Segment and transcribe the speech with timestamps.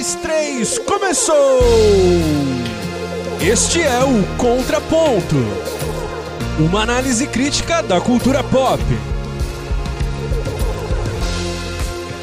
[0.00, 1.60] dois, três, começou!
[3.38, 5.36] Este é o Contraponto
[6.58, 8.82] uma análise crítica da cultura pop.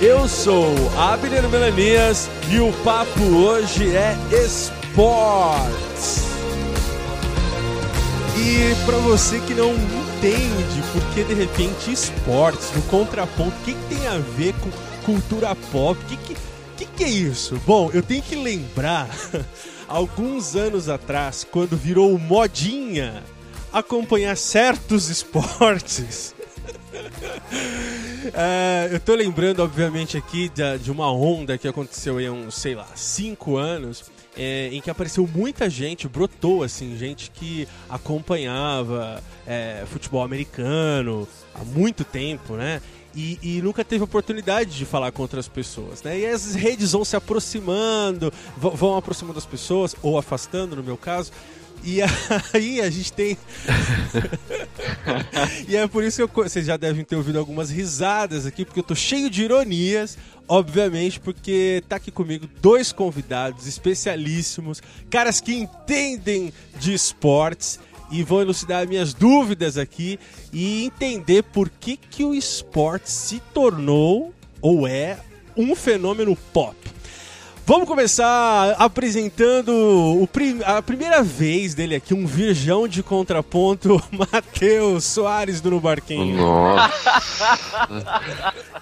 [0.01, 6.23] Eu sou Abner Melanias e o papo hoje é esportes.
[8.37, 13.73] E para você que não entende por que de repente esportes no contraponto, o que,
[13.73, 14.69] que, tem a ver com
[15.03, 15.99] cultura pop?
[15.99, 16.37] O que, que,
[16.77, 17.59] que, que é isso?
[17.65, 19.09] Bom, eu tenho que lembrar
[19.87, 23.23] alguns anos atrás, quando virou modinha
[23.73, 26.35] acompanhar certos esportes.
[28.33, 32.75] é, eu tô lembrando, obviamente, aqui de, de, uma onda que aconteceu há uns, sei
[32.75, 34.05] lá, cinco anos,
[34.35, 41.63] é, em que apareceu muita gente, brotou assim, gente que acompanhava é, futebol americano há
[41.63, 42.81] muito tempo, né?
[43.17, 46.19] E, e, nunca teve oportunidade de falar com outras pessoas, né?
[46.19, 51.31] E as redes vão se aproximando, vão aproximando as pessoas, ou afastando, no meu caso,
[51.83, 51.99] e
[52.53, 53.35] aí a gente tem.
[55.67, 56.43] e é por isso que eu...
[56.43, 60.15] vocês já devem ter ouvido algumas risadas aqui, porque eu tô cheio de ironias,
[60.47, 67.79] obviamente, porque tá aqui comigo dois convidados especialíssimos, caras que entendem de esportes
[68.11, 70.19] e vão elucidar minhas dúvidas aqui
[70.51, 75.17] e entender por que, que o esporte se tornou ou é
[75.55, 76.75] um fenômeno pop.
[77.65, 85.59] Vamos começar apresentando prim a primeira vez dele aqui, um virgão de contraponto, Matheus Soares
[85.59, 86.37] do No Barquinho.
[86.37, 87.21] Nossa!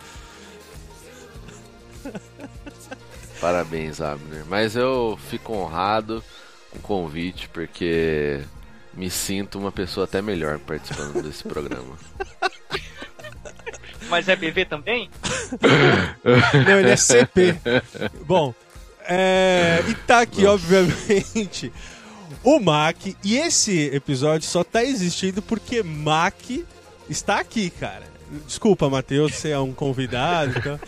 [3.42, 4.46] Parabéns, Abner.
[4.48, 6.24] Mas eu fico honrado
[6.72, 8.42] com o convite, porque
[8.96, 11.98] me sinto uma pessoa até melhor participando desse programa.
[14.08, 15.10] Mas é BV também?
[16.68, 17.56] Não, ele é CP.
[18.26, 18.54] Bom,
[19.08, 20.54] é, e tá aqui, Nossa.
[20.54, 21.72] obviamente,
[22.44, 22.98] o Mac.
[23.24, 26.36] E esse episódio só tá existindo porque Mac
[27.10, 28.15] está aqui, cara.
[28.46, 30.80] Desculpa, Matheus, você é um convidado, então.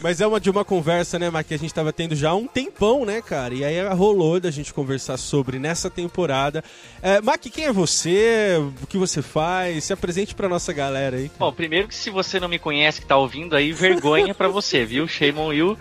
[0.00, 2.34] Mas é uma de uma conversa, né, Mac, que a gente tava tendo já há
[2.34, 3.52] um tempão, né, cara?
[3.54, 6.62] E aí rolou da gente conversar sobre nessa temporada.
[7.02, 8.56] É, Mac, quem é você?
[8.82, 9.84] O que você faz?
[9.84, 11.30] Se apresente pra nossa galera aí.
[11.38, 14.84] Bom, primeiro que se você não me conhece, que tá ouvindo aí, vergonha pra você,
[14.84, 15.08] viu?
[15.08, 15.76] Shame you.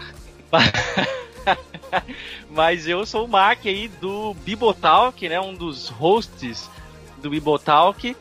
[2.49, 5.39] Mas eu sou o Mark aí do Bibotalk, né?
[5.39, 6.69] Um dos hosts
[7.21, 8.15] do Bibotalk.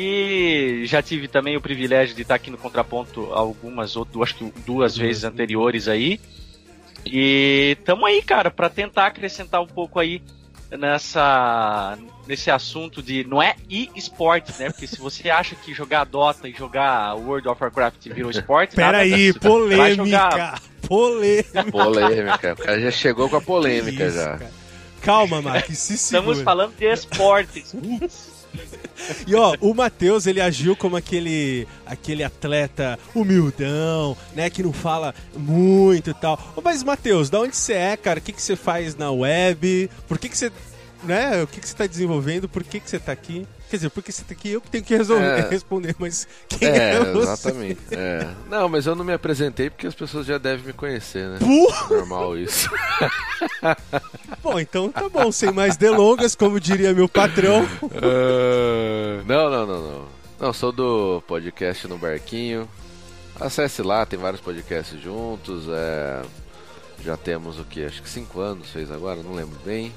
[0.00, 4.96] E já tive também o privilégio de estar aqui no Contraponto algumas acho que duas
[4.96, 6.20] vezes anteriores aí.
[7.04, 10.22] E tamo aí, cara, para tentar acrescentar um pouco aí
[10.70, 11.98] nessa
[12.28, 14.70] nesse assunto de não é e-esportes, né?
[14.70, 19.32] Porque se você acha que jogar Dota e jogar World of Warcraft virou esporte, peraí,
[19.32, 20.54] polêmica.
[20.86, 21.64] Polêmica.
[21.72, 22.52] Polêmica.
[22.52, 24.38] O cara já chegou com a polêmica isso, já.
[24.38, 24.52] Cara.
[25.02, 26.32] Calma, Mark, se segura.
[26.34, 27.74] Estamos falando de esportes.
[29.26, 35.14] E ó, o Matheus, ele agiu como aquele aquele atleta humildão, né, que não fala
[35.36, 36.38] muito e tal.
[36.62, 38.18] Mas Matheus, da onde você é, cara?
[38.18, 39.90] O que que você faz na web?
[40.06, 40.52] Por que que você,
[41.02, 42.48] né, o que que você tá desenvolvendo?
[42.48, 43.46] Por que que você tá aqui?
[43.70, 46.68] Quer dizer, porque você tem que eu que tenho que resolver, é, responder, mas quem
[46.68, 47.18] é, é você?
[47.18, 47.80] Exatamente.
[47.90, 48.26] É.
[48.48, 51.38] Não, mas eu não me apresentei porque as pessoas já devem me conhecer, né?
[51.38, 51.96] Porra!
[51.96, 52.70] Normal isso.
[54.42, 57.64] bom, então tá bom, sem mais delongas, como diria meu patrão.
[57.82, 60.08] Uh, não, não, não, não.
[60.40, 62.66] Não, sou do podcast no Barquinho.
[63.38, 65.64] Acesse lá, tem vários podcasts juntos.
[65.68, 66.22] É...
[67.04, 67.84] Já temos o que?
[67.84, 69.92] Acho que cinco anos fez agora, não lembro bem.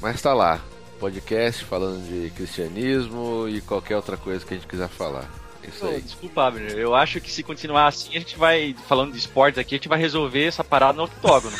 [0.00, 0.60] Mas tá lá
[0.98, 5.30] podcast falando de cristianismo e qualquer outra coisa que a gente quiser falar.
[5.62, 6.00] Isso aí.
[6.00, 6.72] Desculpa, Abner.
[6.72, 9.88] Eu acho que se continuar assim, a gente vai, falando de esportes aqui, a gente
[9.88, 11.56] vai resolver essa parada no octógono.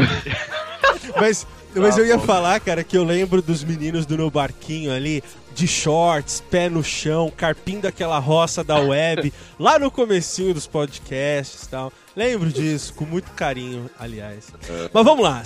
[1.18, 5.24] mas mas eu ia falar, cara, que eu lembro dos meninos do meu barquinho ali,
[5.54, 11.62] de shorts, pé no chão, carpindo aquela roça da web, lá no comecinho dos podcasts
[11.62, 11.92] e tal.
[12.14, 14.48] Lembro disso, com muito carinho, aliás.
[14.68, 14.90] É.
[14.92, 15.42] Mas vamos lá.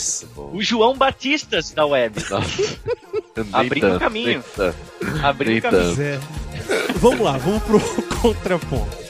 [0.52, 2.16] O João Batistas da web.
[3.52, 4.44] Abrindo o caminho.
[5.22, 6.02] Abrindo o caminho.
[6.02, 6.18] É.
[6.96, 7.80] Vamos lá, vamos pro
[8.20, 9.05] contraponto.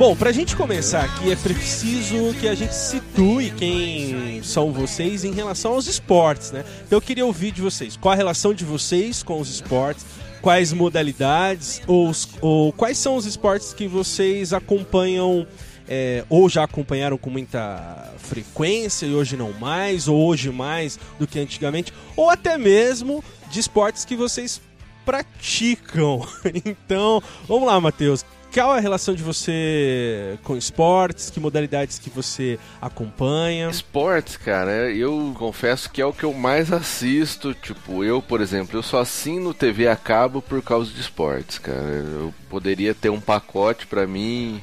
[0.00, 5.32] Bom, pra gente começar aqui é preciso que a gente situe quem são vocês em
[5.32, 6.64] relação aos esportes, né?
[6.90, 10.06] Eu queria ouvir de vocês, qual a relação de vocês com os esportes,
[10.40, 15.46] quais modalidades ou, ou quais são os esportes que vocês acompanham
[15.86, 21.26] é, ou já acompanharam com muita frequência e hoje não mais, ou hoje mais do
[21.26, 24.62] que antigamente, ou até mesmo de esportes que vocês
[25.04, 26.26] praticam.
[26.64, 28.24] Então, vamos lá, Matheus.
[28.52, 31.30] Qual é a relação de você com esportes?
[31.30, 33.70] Que modalidades que você acompanha?
[33.70, 37.54] Esportes, cara, eu confesso que é o que eu mais assisto.
[37.54, 41.78] Tipo, eu, por exemplo, eu só assino TV a cabo por causa de esportes, cara.
[41.78, 44.60] Eu poderia ter um pacote para mim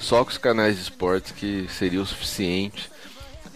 [0.00, 2.90] só com os canais de esportes que seria o suficiente.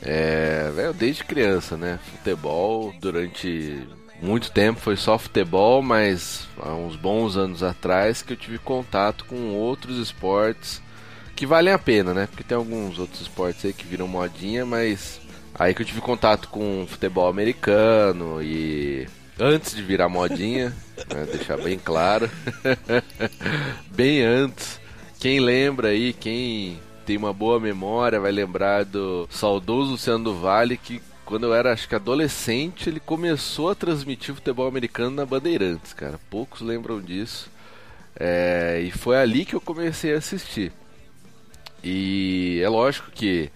[0.00, 1.98] É, desde criança, né?
[2.04, 3.86] Futebol durante
[4.22, 9.24] muito tempo foi só futebol, mas há uns bons anos atrás que eu tive contato
[9.24, 10.80] com outros esportes
[11.34, 12.28] que valem a pena, né?
[12.28, 15.20] Porque tem alguns outros esportes aí que viram modinha, mas
[15.52, 19.08] aí que eu tive contato com futebol americano e
[19.40, 20.72] antes de virar modinha,
[21.12, 21.26] né?
[21.30, 22.30] deixar bem claro,
[23.90, 24.80] bem antes.
[25.18, 30.76] Quem lembra aí, quem tem uma boa memória, vai lembrar do saudoso Luciano do Vale
[30.76, 31.02] que
[31.32, 36.20] quando eu era, acho que adolescente, ele começou a transmitir futebol americano na Bandeirantes, cara.
[36.28, 37.50] Poucos lembram disso.
[38.14, 40.70] É, e foi ali que eu comecei a assistir.
[41.82, 43.50] E é lógico que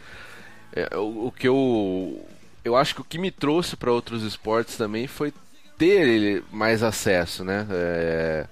[0.73, 2.26] é, o, o, que eu
[2.64, 5.31] eu acho que o que me trouxe para outros esportes também foi
[5.76, 7.67] ter mais acesso, né?
[7.70, 8.46] É,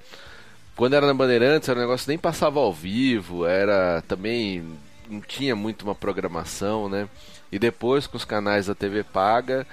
[0.77, 4.63] quando era na Bandeirantes, era um negócio nem passava ao vivo, era também
[5.09, 7.09] não tinha muito uma programação, né?
[7.55, 9.65] E depois com os canais da TV paga,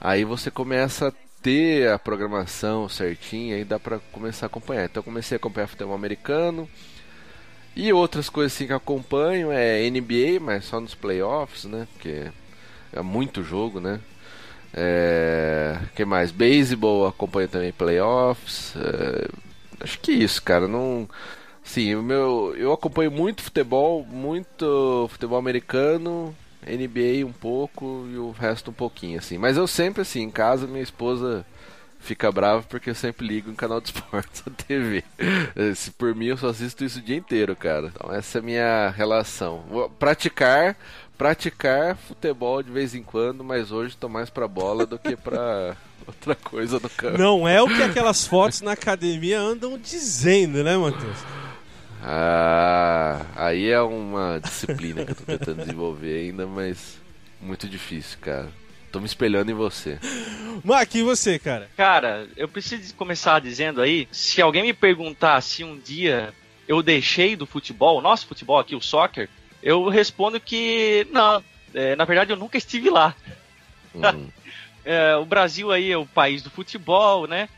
[0.00, 4.84] aí você começa a ter a programação certinha e dá para começar a acompanhar.
[4.84, 6.70] Então eu comecei a acompanhar futebol americano.
[7.74, 11.88] E outras coisas assim que acompanho é NBA, mas só nos playoffs, né?
[11.94, 12.30] Porque
[12.92, 13.98] é muito jogo, né?
[14.72, 15.76] É...
[15.96, 16.30] que mais?
[16.30, 18.74] Beisebol acompanho também playoffs.
[18.76, 19.28] É...
[19.82, 20.68] Acho que isso, cara.
[20.68, 21.08] Não.
[21.64, 26.32] Sim, o meu, eu acompanho muito futebol, muito futebol americano,
[26.66, 29.38] NBA um pouco e o resto um pouquinho, assim.
[29.38, 31.44] Mas eu sempre, assim, em casa, minha esposa
[32.04, 35.02] fica brava porque eu sempre ligo em canal de esportes na TV.
[35.74, 37.90] Se por mim, eu só assisto isso o dia inteiro, cara.
[37.94, 39.64] Então essa é a minha relação.
[39.68, 40.76] Vou praticar,
[41.16, 45.76] praticar futebol de vez em quando, mas hoje tô mais pra bola do que pra
[46.06, 47.18] outra coisa no campo.
[47.18, 51.18] Não é o que aquelas fotos na academia andam dizendo, né, Matheus?
[52.06, 57.00] Ah, aí é uma disciplina que eu tô tentando desenvolver ainda, mas
[57.40, 58.48] muito difícil, cara.
[58.92, 59.98] Tô me espelhando em você.
[60.62, 61.68] Mac, e você, cara?
[61.76, 66.32] Cara, eu preciso começar dizendo aí, se alguém me perguntar se um dia
[66.68, 69.28] eu deixei do futebol, nosso futebol aqui, o soccer,
[69.62, 71.42] eu respondo que não.
[71.72, 73.16] É, na verdade, eu nunca estive lá.
[73.94, 74.28] Uhum.
[74.84, 77.48] é, o Brasil aí é o país do futebol, né?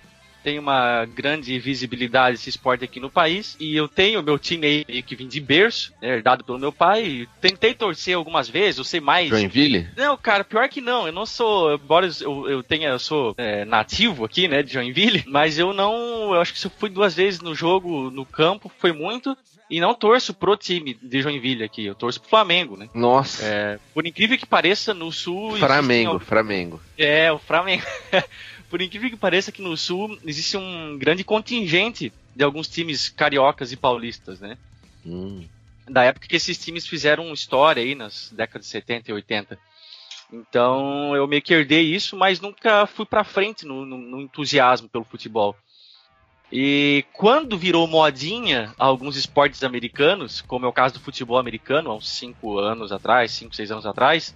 [0.46, 3.56] Tem uma grande visibilidade esse esporte aqui no país.
[3.58, 7.26] E eu tenho meu time aí que vim de berço, né, herdado pelo meu pai.
[7.40, 9.28] Tentei torcer algumas vezes, eu sei mais.
[9.28, 9.88] Joinville?
[9.96, 11.04] Não, cara, pior que não.
[11.04, 15.24] Eu não sou, embora eu, eu tenha, eu sou é, nativo aqui, né, de Joinville,
[15.26, 18.70] mas eu não, eu acho que se eu fui duas vezes no jogo, no campo,
[18.78, 19.36] foi muito.
[19.68, 22.88] E não torço pro time de Joinville aqui, eu torço pro Flamengo, né?
[22.94, 23.44] Nossa.
[23.44, 25.56] É, por incrível que pareça, no sul.
[25.56, 26.80] Flamengo, Flamengo.
[26.96, 27.82] É, o Flamengo.
[28.68, 33.72] por incrível que pareça, aqui no Sul existe um grande contingente de alguns times cariocas
[33.72, 34.58] e paulistas, né?
[35.04, 35.44] Hum.
[35.88, 39.58] Da época que esses times fizeram história aí nas décadas de 70 e 80.
[40.32, 44.88] Então eu meio que herdei isso, mas nunca fui pra frente no, no, no entusiasmo
[44.88, 45.56] pelo futebol.
[46.50, 51.94] E quando virou modinha alguns esportes americanos, como é o caso do futebol americano, há
[51.94, 54.34] uns 5 anos atrás, 5, 6 anos atrás,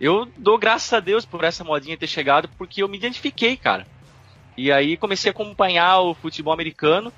[0.00, 3.86] eu dou graças a Deus por essa modinha ter chegado, porque eu me identifiquei, cara.
[4.56, 7.12] E aí comecei a acompanhar o futebol americano.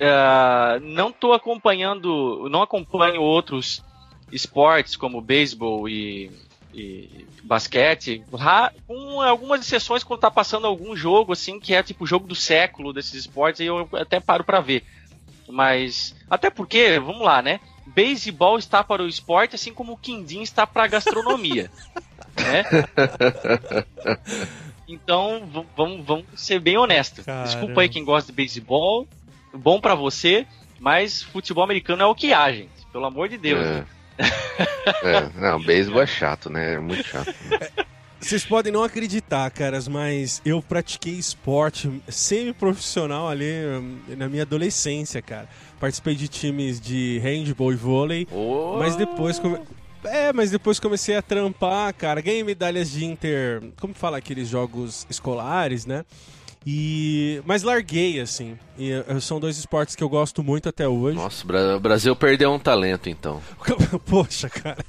[0.00, 3.84] Uh, não estou acompanhando, não acompanho outros
[4.32, 6.30] esportes como beisebol e,
[6.72, 8.24] e, basquete,
[8.86, 12.92] com algumas exceções quando tá passando algum jogo assim que é tipo jogo do século
[12.92, 14.84] desses esportes, aí eu até paro para ver.
[15.48, 17.60] Mas até porque, vamos lá, né?
[17.86, 21.70] Beisebol está para o esporte, assim como o quindim está para a gastronomia.
[22.42, 22.64] né?
[24.92, 27.24] Então, vamos, vamos ser bem honestos.
[27.24, 27.46] Caramba.
[27.46, 29.06] Desculpa aí quem gosta de beisebol,
[29.54, 30.44] bom para você,
[30.80, 32.70] mas futebol americano é o que há, gente.
[32.92, 33.64] Pelo amor de Deus.
[33.64, 33.84] É.
[35.04, 35.30] é.
[35.36, 36.74] Não, beisebol é chato, né?
[36.74, 37.32] É muito chato.
[38.20, 45.22] Vocês podem não acreditar, caras, mas eu pratiquei esporte semi-profissional ali hum, na minha adolescência,
[45.22, 45.48] cara.
[45.78, 48.76] Participei de times de handball e vôlei, oh.
[48.78, 49.58] mas depois come...
[50.04, 52.20] É, mas depois comecei a trampar, cara.
[52.20, 53.62] Ganhei medalhas de inter.
[53.80, 56.04] Como fala aqueles jogos escolares, né?
[56.66, 58.58] E mas larguei assim.
[58.78, 61.16] E uh, são dois esportes que eu gosto muito até hoje.
[61.16, 61.44] Nossa,
[61.76, 63.40] o Brasil perdeu um talento então.
[64.04, 64.84] Poxa, cara.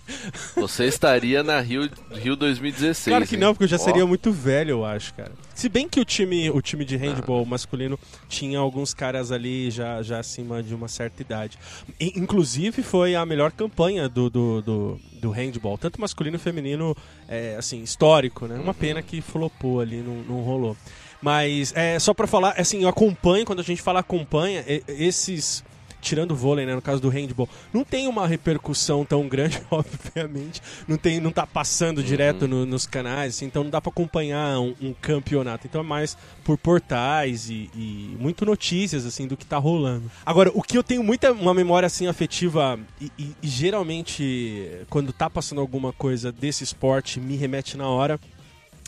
[0.56, 3.06] Você estaria na Rio, Rio 2016.
[3.06, 3.42] Claro que hein?
[3.42, 3.80] não, porque eu já Ó.
[3.80, 5.32] seria muito velho, eu acho, cara.
[5.56, 7.98] Se bem que o time, o time de handball masculino
[8.28, 11.58] tinha alguns caras ali já, já acima de uma certa idade.
[12.00, 16.96] E, inclusive foi a melhor campanha do, do, do, do handball, tanto masculino e feminino,
[17.28, 18.56] é, assim, histórico, né?
[18.56, 20.76] Uma pena que flopou ali, não, não rolou.
[21.22, 25.64] Mas é só pra falar, assim, eu acompanho, quando a gente fala acompanha, esses
[26.02, 30.60] tirando o vôlei, né, no caso do handball, não tem uma repercussão tão grande, obviamente.
[30.88, 34.60] Não tem, não tá passando direto no- nos canais, assim, então não dá pra acompanhar
[34.60, 35.68] um, um campeonato.
[35.68, 40.10] Então é mais por portais e, e muito notícias assim do que tá rolando.
[40.26, 45.14] Agora, o que eu tenho muita uma memória assim afetiva e, e- e geralmente quando
[45.14, 48.20] tá passando alguma coisa desse esporte me remete na hora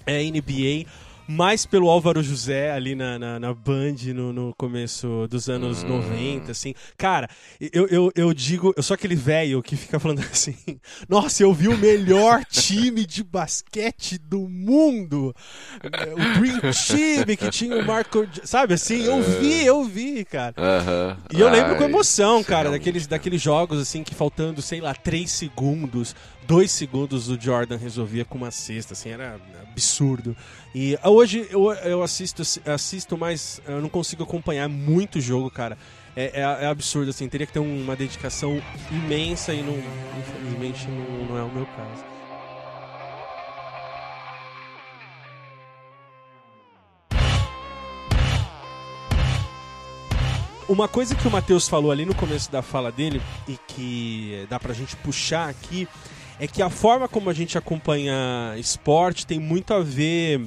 [0.08, 0.88] é a NBA,
[1.28, 6.52] mais pelo Álvaro José ali na, na, na Band no, no começo dos anos 90,
[6.52, 6.74] assim.
[6.98, 7.30] Cara,
[7.72, 10.56] eu, eu, eu digo, eu sou aquele velho que fica falando assim:
[11.08, 15.34] Nossa, eu vi o melhor time de basquete do mundo!
[15.84, 18.28] O Dream Team que tinha o Marco.
[18.44, 19.04] Sabe assim?
[19.04, 20.54] Eu vi, eu vi, cara.
[20.58, 21.18] Aham.
[21.34, 24.82] E eu lembro com Ai, emoção, isso cara, daqueles, daqueles jogos assim que faltando, sei
[24.82, 26.16] lá, 3 segundos,
[26.48, 29.40] 2 segundos o Jordan resolvia com uma cesta, assim, era
[29.74, 30.36] absurdo.
[30.74, 35.78] E ah, hoje eu, eu assisto, assisto, mas eu não consigo acompanhar muito jogo, cara.
[36.16, 38.62] É, é- é absurdo, assim, teria que ter uma dedicação
[38.92, 39.76] imensa e não,
[40.20, 42.04] infelizmente não, não é o meu caso.
[50.68, 54.60] Uma coisa que o Matheus falou ali no começo da fala dele e que dá
[54.60, 55.88] pra gente puxar aqui
[56.40, 60.42] é que a forma como a gente acompanha esporte tem muito a ver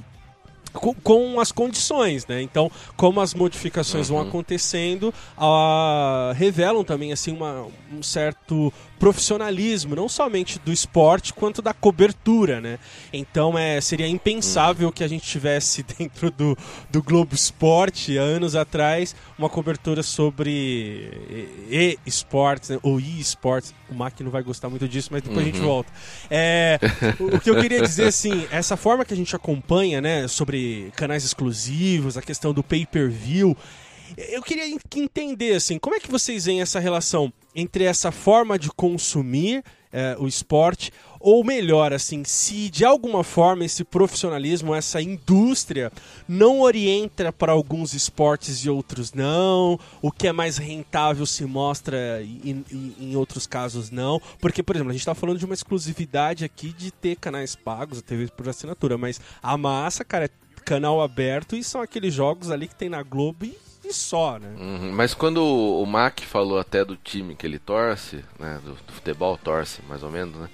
[0.72, 2.42] com, com as condições, né?
[2.42, 10.08] Então, como as modificações vão acontecendo, ah, revelam também assim uma- um certo profissionalismo, não
[10.08, 12.78] somente do esporte quanto da cobertura, né?
[13.10, 16.56] Então, é, seria impensável que a gente tivesse dentro do,
[16.90, 21.10] do Globo Esporte, há anos atrás, uma cobertura sobre
[21.70, 22.78] e- e-esportes, né?
[22.82, 23.74] ou e-esportes.
[23.90, 25.92] O Mac não vai gostar muito disso, mas depois a gente volta.
[26.30, 26.78] É,
[27.20, 31.24] o que eu queria dizer, assim, essa forma que a gente acompanha, né, sobre canais
[31.24, 33.56] exclusivos, a questão do pay-per-view,
[34.16, 38.10] eu queria en- que entender, assim, como é que vocês veem essa relação entre essa
[38.12, 39.62] forma de consumir
[39.92, 40.90] é, o esporte,
[41.20, 45.90] ou melhor, assim, se de alguma forma esse profissionalismo, essa indústria
[46.28, 52.20] não orienta para alguns esportes e outros não, o que é mais rentável se mostra
[52.22, 52.36] e
[52.70, 56.44] e- em outros casos não, porque, por exemplo, a gente está falando de uma exclusividade
[56.44, 60.30] aqui de ter canais pagos, TV por assinatura, mas a massa, cara, é
[60.64, 63.56] canal aberto e são aqueles jogos ali que tem na Globo e,
[63.92, 64.48] só, né?
[64.58, 68.72] Uhum, Mas quando o o Mac falou até do time que ele torce, né, do,
[68.74, 70.48] do futebol torce, mais ou menos, né,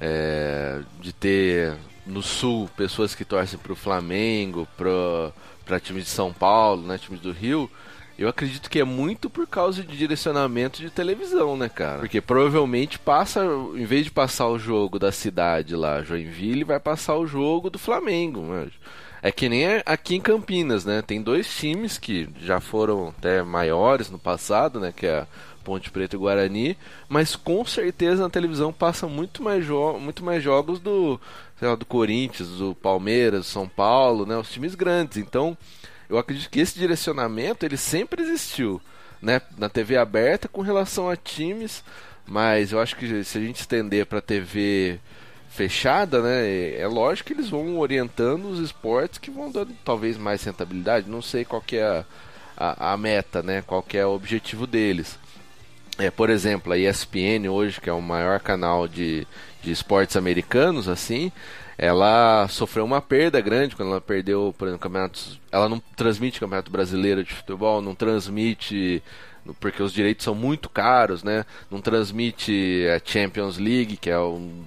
[0.00, 1.76] é, de ter
[2.06, 5.32] no sul pessoas que torcem pro Flamengo, pro,
[5.64, 7.70] pra times de São Paulo, né, times do Rio,
[8.18, 12.00] eu acredito que é muito por causa de direcionamento de televisão, né, cara?
[12.00, 13.42] Porque provavelmente passa,
[13.74, 17.78] em vez de passar o jogo da cidade lá, Joinville, vai passar o jogo do
[17.78, 18.70] Flamengo, mano.
[19.22, 21.02] É que nem aqui em Campinas, né?
[21.02, 24.92] Tem dois times que já foram até maiores no passado, né?
[24.94, 25.26] Que é
[25.60, 26.76] Ponte Preta e Guarani,
[27.08, 29.66] mas com certeza na televisão passa muito mais,
[30.00, 31.20] muito mais jogos do,
[31.60, 34.36] lá, do Corinthians, do Palmeiras, São Paulo, né?
[34.36, 35.18] Os times grandes.
[35.18, 35.56] Então,
[36.08, 38.80] eu acredito que esse direcionamento ele sempre existiu,
[39.20, 39.40] né?
[39.56, 41.84] Na TV aberta com relação a times,
[42.26, 44.98] mas eu acho que se a gente estender para TV
[45.50, 46.78] fechada, né?
[46.78, 51.10] É lógico que eles vão orientando os esportes que vão dando talvez mais rentabilidade.
[51.10, 52.04] Não sei qual que é a,
[52.56, 53.62] a, a meta, né?
[53.62, 55.18] Qual que é o objetivo deles.
[56.00, 59.26] É, por exemplo, a ESPN hoje, que é o maior canal de,
[59.62, 61.30] de esportes americanos, assim,
[61.76, 65.40] ela sofreu uma perda grande quando ela perdeu, por exemplo, campeonatos.
[65.52, 69.02] Ela não transmite campeonato brasileiro de futebol, não transmite
[69.58, 71.44] porque os direitos são muito caros, né?
[71.70, 74.62] Não transmite a Champions League, que é um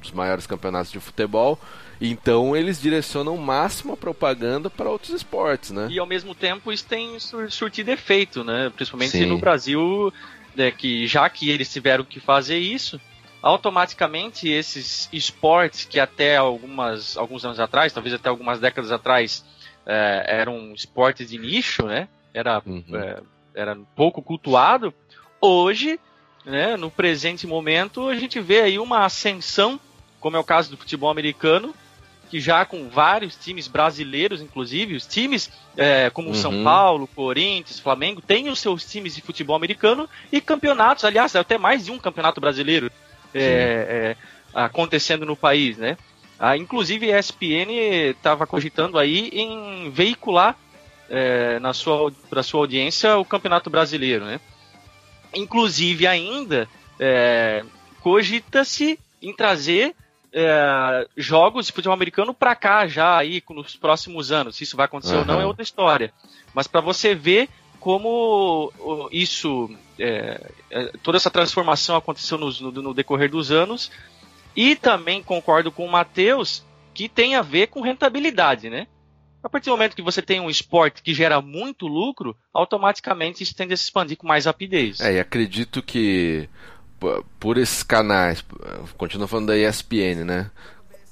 [0.00, 1.58] dos maiores campeonatos de futebol.
[2.00, 5.88] Então eles direcionam máxima propaganda para outros esportes, né?
[5.90, 8.70] E ao mesmo tempo isso tem sur- surtido efeito, né?
[8.76, 10.12] Principalmente no Brasil,
[10.58, 13.00] né, que já que eles tiveram que fazer isso,
[13.40, 19.44] automaticamente esses esportes que até algumas, alguns anos atrás, talvez até algumas décadas atrás,
[19.86, 22.08] eh, eram esportes de nicho, né?
[22.34, 22.84] Era, Uhum.
[22.92, 23.22] eh,
[23.54, 24.92] era pouco cultuado.
[25.40, 26.00] Hoje,
[26.44, 29.78] né, no presente momento, a gente vê aí uma ascensão,
[30.18, 31.72] como é o caso do futebol americano,
[32.28, 36.34] que já com vários times brasileiros, inclusive, os times é, como uhum.
[36.34, 41.56] São Paulo, Corinthians, Flamengo, têm os seus times de futebol americano e campeonatos, aliás, até
[41.56, 42.90] mais de um campeonato brasileiro
[43.34, 44.16] é, é,
[44.54, 45.96] acontecendo no país, né?
[46.38, 47.72] Ah, inclusive a ESPN
[48.10, 50.56] estava cogitando aí em veicular
[51.10, 54.40] é, na sua para sua audiência o Campeonato Brasileiro, né?
[55.34, 56.68] Inclusive ainda
[56.98, 57.64] é,
[58.00, 59.96] cogita-se em trazer
[60.32, 64.56] é, jogos de futebol americano para cá já aí nos próximos anos.
[64.56, 65.20] Se isso vai acontecer uhum.
[65.20, 66.12] ou não é outra história.
[66.54, 67.48] Mas para você ver
[67.80, 68.72] como
[69.12, 73.90] isso, é, é, toda essa transformação aconteceu no, no, no, decorrer dos anos.
[74.56, 78.88] E também concordo com o Matheus que tem a ver com rentabilidade, né?
[79.42, 83.54] A partir do momento que você tem um esporte que gera muito lucro, automaticamente isso
[83.54, 85.00] tende a se expandir com mais rapidez.
[85.00, 86.48] É, e acredito que
[87.38, 88.44] por esses canais,
[88.96, 90.50] continua falando da ESPN, né?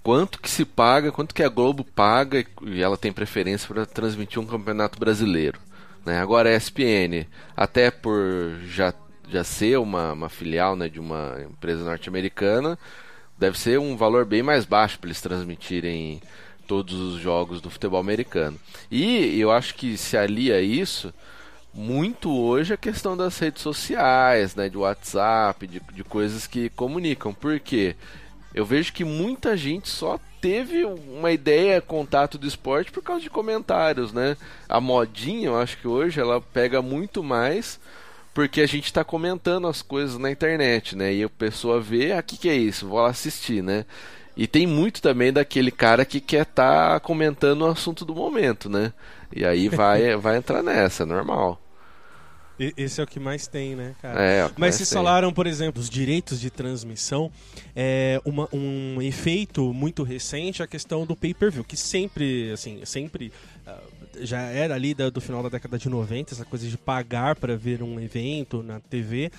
[0.02, 4.40] Quanto que se paga, quanto que a Globo paga e ela tem preferência para transmitir
[4.40, 5.58] um campeonato brasileiro.
[6.04, 6.20] Né?
[6.20, 7.26] Agora a ESPN,
[7.56, 8.94] até por já,
[9.28, 12.78] já ser uma, uma filial né, de uma empresa norte-americana,
[13.36, 16.22] deve ser um valor bem mais baixo para eles transmitirem
[16.68, 18.58] todos os jogos do futebol americano.
[18.88, 21.12] E eu acho que se alia isso
[21.76, 27.34] muito hoje a questão das redes sociais, né, de WhatsApp, de, de coisas que comunicam.
[27.34, 27.94] Porque
[28.54, 33.28] eu vejo que muita gente só teve uma ideia, contato do esporte por causa de
[33.28, 34.36] comentários, né?
[34.66, 37.78] A modinha, eu acho que hoje ela pega muito mais
[38.32, 41.12] porque a gente está comentando as coisas na internet, né?
[41.12, 42.86] E a pessoa vê, ah, o que, que é isso?
[42.86, 43.84] Vou lá assistir, né?
[44.36, 48.68] E tem muito também daquele cara que quer estar tá comentando o assunto do momento,
[48.68, 48.92] né?
[49.34, 51.60] E aí vai, vai entrar nessa, é normal.
[52.58, 54.22] Esse é o que mais tem, né, cara?
[54.22, 57.30] É, Mas vocês falaram, por exemplo, dos direitos de transmissão.
[57.74, 63.30] É uma, um efeito muito recente a questão do pay-per-view, que sempre, assim, sempre
[63.66, 67.56] uh, já era ali do final da década de 90, essa coisa de pagar para
[67.56, 69.30] ver um evento na TV.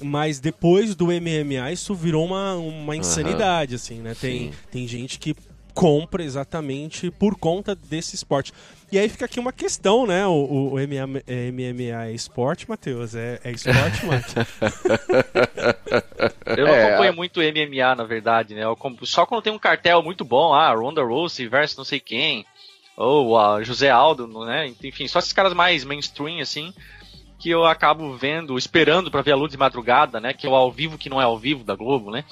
[0.00, 3.76] Mas depois do MMA, isso virou uma, uma insanidade, uhum.
[3.76, 4.14] assim, né?
[4.18, 5.34] Tem, tem gente que
[5.80, 8.52] compra exatamente por conta desse esporte.
[8.92, 10.26] E aí fica aqui uma questão, né?
[10.26, 13.14] O, o, MMA, é, MMA é esporte, Matheus?
[13.14, 14.46] É, é esporte, Matheus?
[16.54, 18.60] Eu não é, acompanho muito MMA, na verdade, né?
[19.04, 22.44] só quando tem um cartel muito bom, ah, Ronda Rousey versus não sei quem,
[22.94, 24.70] ou uh, José Aldo, né?
[24.84, 26.74] Enfim, só esses caras mais mainstream, assim,
[27.40, 30.34] que eu acabo vendo, esperando para ver a luz de madrugada, né?
[30.34, 32.24] Que é o ao vivo que não é ao vivo da Globo, né?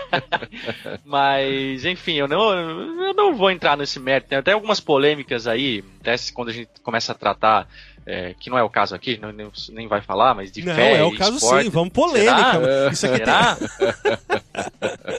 [1.06, 4.28] Mas, enfim, eu não, eu não vou entrar nesse mérito.
[4.28, 7.68] Tem até algumas polêmicas aí, até quando a gente começa a tratar
[8.04, 10.74] é, que não é o caso aqui, não, nem, nem vai falar, mas de não,
[10.74, 11.64] fé é o caso esporte.
[11.64, 12.52] sim, vamos polêmica.
[12.52, 12.90] Será?
[12.90, 13.56] Isso aqui Será?
[13.56, 13.68] Tem...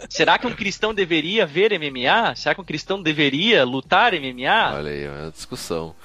[0.10, 2.36] Será que um cristão deveria ver MMA?
[2.36, 4.74] Será que um cristão deveria lutar MMA?
[4.76, 5.96] Olha aí, é uma discussão.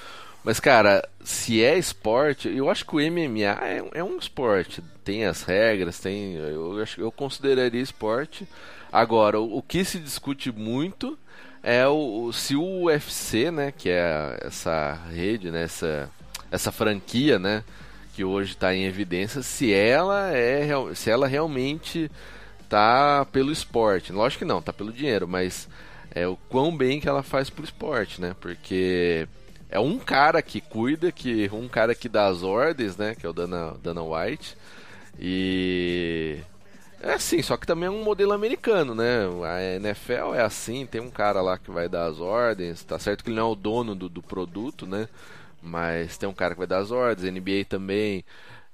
[0.46, 4.80] Mas, cara, se é esporte, eu acho que o MMA é, é um esporte.
[5.02, 6.36] Tem as regras, tem.
[6.36, 8.46] Eu, eu, eu consideraria esporte.
[8.92, 11.18] Agora, o, o, que se discute muito
[11.64, 16.08] é o, se o UFC, né, que é essa rede, né, essa,
[16.48, 17.64] essa franquia, né,
[18.14, 22.08] que hoje está em evidência, se ela é se ela realmente
[22.68, 24.12] tá pelo esporte.
[24.12, 25.68] Lógico que não, tá pelo dinheiro, mas
[26.14, 28.36] é o quão bem que ela faz pro esporte, né?
[28.40, 29.26] Porque
[29.76, 33.14] é um cara que cuida, que um cara que dá as ordens, né?
[33.14, 34.56] Que é o Dana, Dana White.
[35.20, 36.38] E
[36.98, 39.26] é assim, só que também é um modelo americano, né?
[39.44, 43.22] A NFL é assim, tem um cara lá que vai dar as ordens, tá certo
[43.22, 45.08] que ele não é o dono do, do produto, né?
[45.62, 48.24] Mas tem um cara que vai dar as ordens, NBA também.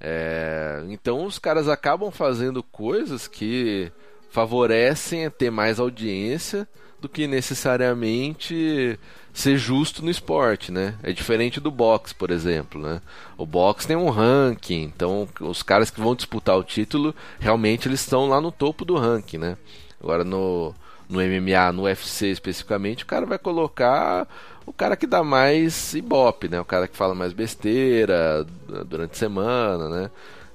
[0.00, 0.84] É...
[0.88, 3.90] Então os caras acabam fazendo coisas que
[4.30, 6.66] favorecem ter mais audiência
[7.02, 8.98] do que necessariamente
[9.32, 10.94] ser justo no esporte, né?
[11.02, 13.00] É diferente do boxe, por exemplo, né?
[13.36, 18.00] O boxe tem um ranking, então os caras que vão disputar o título, realmente eles
[18.00, 19.56] estão lá no topo do ranking, né?
[20.00, 20.72] Agora no,
[21.08, 24.28] no MMA, no UFC especificamente, o cara vai colocar
[24.64, 26.60] o cara que dá mais ibope, né?
[26.60, 28.46] O cara que fala mais besteira
[28.86, 30.10] durante a semana, né?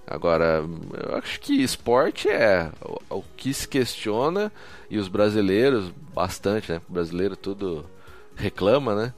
[0.08, 0.64] Agora,
[1.06, 2.72] eu acho que esporte é
[3.10, 4.50] o, que se questiona
[4.90, 6.82] e os brasileiros, bastante, né?
[6.90, 7.86] O brasileiro tudo
[8.34, 9.14] reclama, né?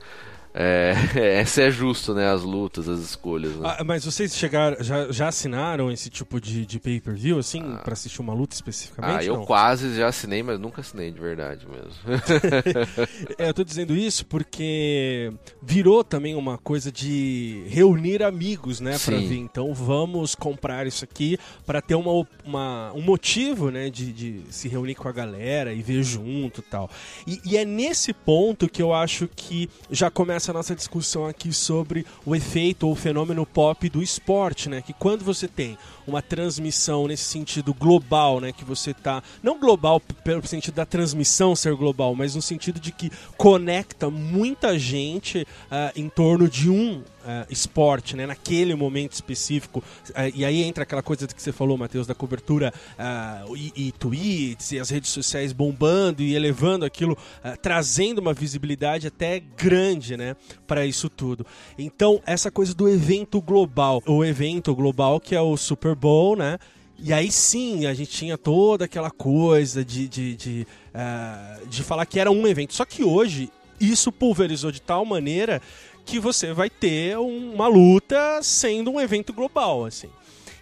[1.15, 2.29] é, essa é justo, né?
[2.29, 3.55] As lutas, as escolhas.
[3.55, 3.61] Né?
[3.79, 7.81] Ah, mas vocês chegaram, já, já assinaram esse tipo de, de pay-per-view, assim, Ah.
[7.83, 9.21] pra assistir uma luta especificamente?
[9.21, 9.45] Ah, eu não?
[9.45, 11.93] quase já assinei, mas nunca assinei de verdade mesmo.
[13.37, 19.17] É, eu tô dizendo isso porque virou também uma coisa de reunir amigos, né, pra
[19.17, 19.27] Sim.
[19.27, 19.37] vir.
[19.39, 24.67] Então vamos comprar isso aqui pra ter uma, uma- um motivo, né, de, de se
[24.67, 26.89] reunir com a galera e ver junto e tal.
[27.25, 31.53] E, e é nesse ponto que eu acho que já começa a nossa discussão aqui
[31.53, 34.81] sobre o efeito ou fenômeno pop do esporte, né?
[34.81, 35.77] Que quando você tem
[36.09, 38.51] uma transmissão nesse sentido global, né?
[38.51, 39.23] Que você tá.
[39.41, 44.77] Não global pelo sentido da transmissão ser global, mas no sentido de que conecta muita
[44.77, 48.25] gente ah, em torno de um ah, esporte, né?
[48.25, 49.83] Naquele momento específico.
[50.15, 53.91] Ah, e aí entra aquela coisa que você falou, Matheus, da cobertura ah, e, e
[53.91, 57.17] tweets e as redes sociais bombando e elevando aquilo,
[57.61, 60.35] trazendo uma visibilidade até grande, né?
[60.65, 61.45] Para isso tudo.
[61.77, 66.57] Então, essa coisa do evento global, o evento global que é o Super Bowl, né?
[67.01, 72.05] E aí sim, a gente tinha toda aquela coisa de, de, de, ah, de falar
[72.05, 72.73] que era um evento.
[72.73, 75.61] Só que hoje, isso pulverizou de tal maneira
[76.05, 80.09] que você vai ter um- uma luta sendo um evento global, assim.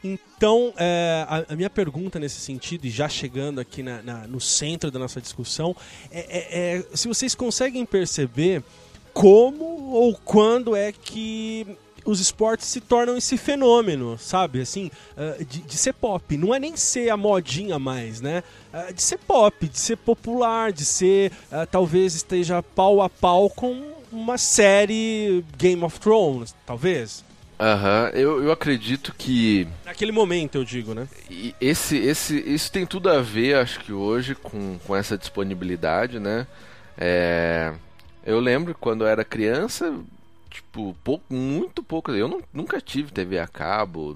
[0.03, 4.39] Então, é, a, a minha pergunta nesse sentido, e já chegando aqui na- na- no
[4.39, 5.75] centro da nossa discussão,
[6.11, 8.61] é, é- é se vocês conseguem perceber
[9.13, 11.65] como ou quando é que
[12.09, 14.61] os esportes se tornam esse fenômeno, sabe?
[14.61, 16.37] Assim, ah, de, de ser pop.
[16.37, 18.43] Não é nem ser a modinha mais, né?
[18.71, 21.31] Ah, de ser pop, de ser popular, de ser.
[21.51, 27.25] ah, talvez esteja pau a pau com uma série Game of Thrones, talvez.
[27.59, 31.07] Aham, eu, eu acredito que Naquele momento, eu digo, né?
[31.59, 36.45] Esse, esse, isso tem tudo a ver, acho que hoje, com, com essa disponibilidade, né?
[36.95, 37.73] É,
[38.23, 39.91] eu lembro quando eu era criança,
[40.57, 42.11] tipo, pouco, muito pouco.
[42.11, 44.15] Eu não- nunca tive TV a cabo,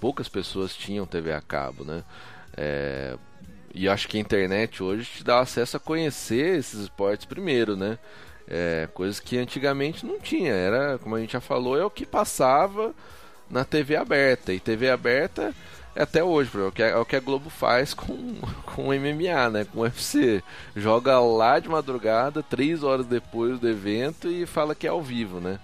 [0.00, 2.02] poucas pessoas tinham TV a cabo, né?
[2.56, 3.16] É,
[3.74, 7.98] e acho que a internet hoje te dá acesso a conhecer esses esportes primeiro, né?
[8.48, 10.52] É, coisas que antigamente não tinha.
[10.52, 12.94] Era, como a gente já falou, é o que passava
[13.50, 14.52] na TV aberta.
[14.52, 15.54] E TV aberta
[16.00, 18.34] até hoje, é o que é o que a Globo faz com,
[18.74, 19.64] com MMA, né?
[19.64, 20.42] Com UFC.
[20.74, 25.40] Joga lá de madrugada, três horas depois do evento e fala que é ao vivo,
[25.40, 25.58] né?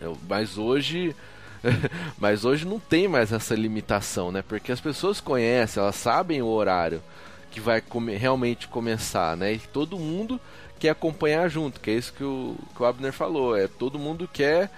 [0.00, 1.14] Eu- mas hoje.
[2.18, 4.42] mas hoje não tem mais essa limitação, né?
[4.46, 7.02] Porque as pessoas conhecem, elas sabem o horário
[7.50, 9.54] que vai come- realmente começar, né?
[9.54, 10.38] E todo mundo
[10.78, 13.56] quer acompanhar junto, que é isso que o, que o Abner falou.
[13.56, 14.70] É todo mundo quer.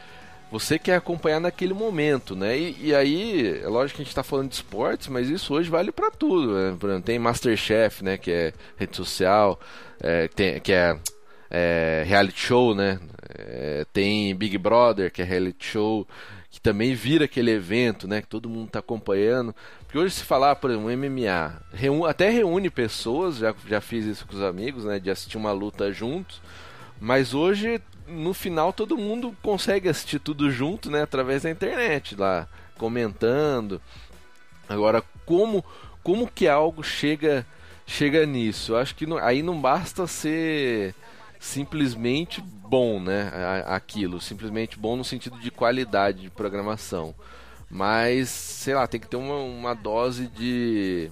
[0.50, 2.56] Você quer acompanhar naquele momento, né?
[2.56, 5.68] E, e aí, é lógico que a gente está falando de esportes, mas isso hoje
[5.68, 6.54] vale para tudo.
[6.54, 6.68] Né?
[6.68, 8.16] Exemplo, tem Masterchef, né?
[8.16, 9.58] Que é rede social,
[10.00, 10.96] é, tem, que é,
[11.50, 13.00] é reality show, né?
[13.28, 16.06] É, tem Big Brother, que é reality show,
[16.48, 18.22] que também vira aquele evento, né?
[18.22, 19.52] Que todo mundo está acompanhando.
[19.80, 21.60] Porque hoje se falar, por exemplo, MMA,
[22.08, 25.00] até reúne pessoas, já, já fiz isso com os amigos, né?
[25.00, 26.40] De assistir uma luta juntos.
[27.00, 31.02] Mas hoje, no final, todo mundo consegue assistir tudo junto, né?
[31.02, 33.80] Através da internet, lá, comentando.
[34.68, 35.64] Agora, como,
[36.02, 37.46] como que algo chega
[37.86, 38.74] chega nisso?
[38.74, 40.94] Acho que não- aí não basta ser
[41.38, 43.30] simplesmente bom, né?
[43.66, 47.14] Aquilo, simplesmente bom no sentido de qualidade de programação.
[47.70, 51.10] Mas, sei lá, tem que ter uma, uma dose de,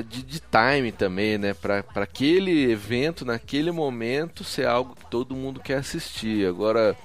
[0.00, 1.52] de, de time também, né?
[1.54, 6.46] Pra aquele evento, naquele momento, ser algo que todo mundo quer assistir.
[6.46, 6.96] Agora,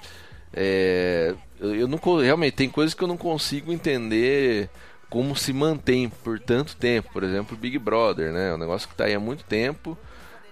[0.52, 4.70] é, eu, eu não realmente tem coisas que eu não consigo entender
[5.10, 7.10] como se mantém por tanto tempo.
[7.12, 8.50] Por exemplo, Big Brother, né?
[8.50, 9.96] É um negócio que tá aí há muito tempo.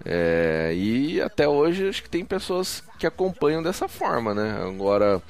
[0.04, 4.58] é, e até hoje acho que tem pessoas que acompanham dessa forma, né?
[4.62, 5.22] Agora,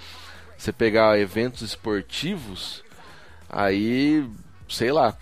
[0.56, 2.82] você pegar eventos esportivos,
[3.48, 4.24] aí,
[4.68, 5.12] sei lá,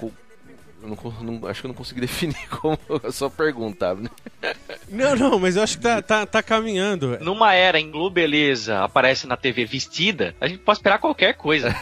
[0.88, 4.08] não, não- acho que eu não consigo definir como a sua pergunta, né?
[4.88, 7.18] Não, não, mas eu acho que tá, tá, tá caminhando.
[7.20, 11.74] Numa era em Globeleza aparece na TV vestida, a gente pode esperar qualquer coisa.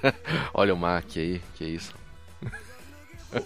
[0.54, 1.94] Olha o Mac aí, que isso.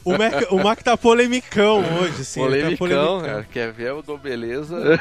[0.04, 2.42] O Mac, o Mac tá polemicão hoje, assim.
[2.44, 3.46] ele tá Polemicão, cara.
[3.50, 4.76] Quer ver o Beleza?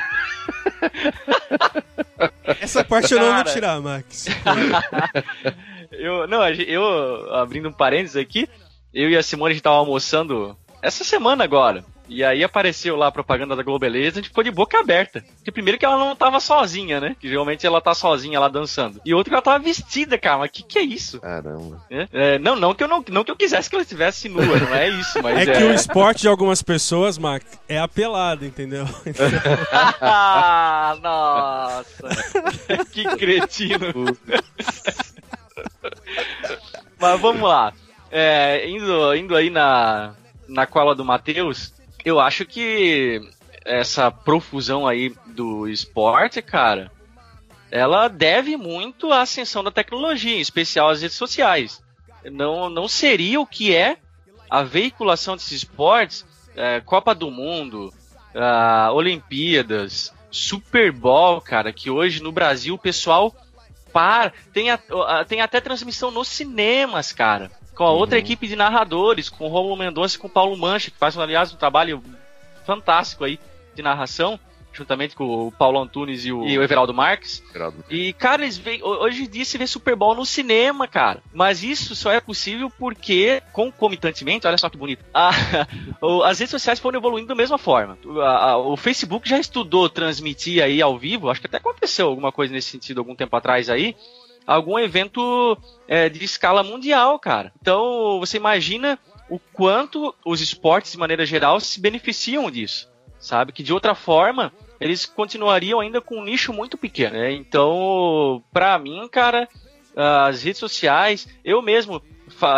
[2.62, 3.54] Essa parte eu não vou Cara.
[3.54, 4.26] tirar, Max.
[5.92, 8.48] Eu, não, eu, abrindo um parênteses aqui,
[8.94, 11.84] eu e a Simone a gente tava almoçando essa semana agora.
[12.10, 15.24] E aí apareceu lá a propaganda da Globeleza, a gente ficou de boca aberta.
[15.36, 17.16] Porque primeiro que ela não tava sozinha, né?
[17.20, 19.00] Que geralmente ela tá sozinha lá dançando.
[19.06, 20.40] E outro que ela tava vestida, cara.
[20.40, 21.22] Mas que que é isso?
[21.22, 21.86] Caramba.
[21.90, 22.10] né?
[22.12, 24.74] É, não, não que, eu não, não que eu quisesse que ela estivesse nua, não
[24.74, 28.86] é isso, mas É que o esporte de algumas pessoas, Mac, é apelado, entendeu?
[30.02, 32.84] ah, nossa.
[32.92, 34.18] que cretino.
[37.00, 37.72] Mas vamos lá.
[38.12, 40.14] É, indo, indo aí na,
[40.48, 43.22] na cola do Matheus, eu acho que
[43.66, 46.92] essa profusão aí do esporte, cara,
[47.70, 51.84] ela deve muito à ascensão da tecnologia, em especial as redes sociais.
[52.26, 53.98] Não, não seria o que é
[54.50, 57.94] a veiculação desses esportes, é, Copa do Mundo,
[58.94, 63.34] Olimpíadas, Super Bowl, cara, que hoje no Brasil o pessoal
[63.92, 64.34] para.
[64.54, 64.80] Tem, a,
[65.28, 67.52] tem até transmissão nos cinemas, cara.
[67.80, 68.00] Com a uhum.
[68.00, 71.18] outra equipe de narradores, com o Romulo Mendonça e com o Paulo Mancha, que faz,
[71.18, 72.04] aliás, um trabalho
[72.66, 73.40] fantástico aí
[73.74, 74.38] de narração
[74.74, 77.42] juntamente com o Paulo Antunes e o, e o Everaldo Marques.
[77.50, 77.84] Everaldo.
[77.90, 81.24] E, cara, eles veem, hoje em dia se vê Super Bowl no cinema, cara.
[81.34, 85.30] Mas isso só é possível porque, concomitantemente, olha só que bonito, a,
[86.26, 87.98] as redes sociais foram evoluindo da mesma forma.
[88.22, 92.32] A, a, o Facebook já estudou transmitir aí ao vivo, acho que até aconteceu alguma
[92.32, 93.96] coisa nesse sentido algum tempo atrás aí,
[94.54, 95.58] algum evento
[95.88, 97.52] é, de escala mundial, cara.
[97.62, 98.98] Então, você imagina
[99.30, 103.52] o quanto os esportes, de maneira geral, se beneficiam disso sabe?
[103.52, 107.18] Que de outra forma eles continuariam ainda com um nicho muito pequeno.
[107.18, 107.34] Né?
[107.34, 109.48] Então, para mim, cara,
[109.96, 112.02] as redes sociais, eu mesmo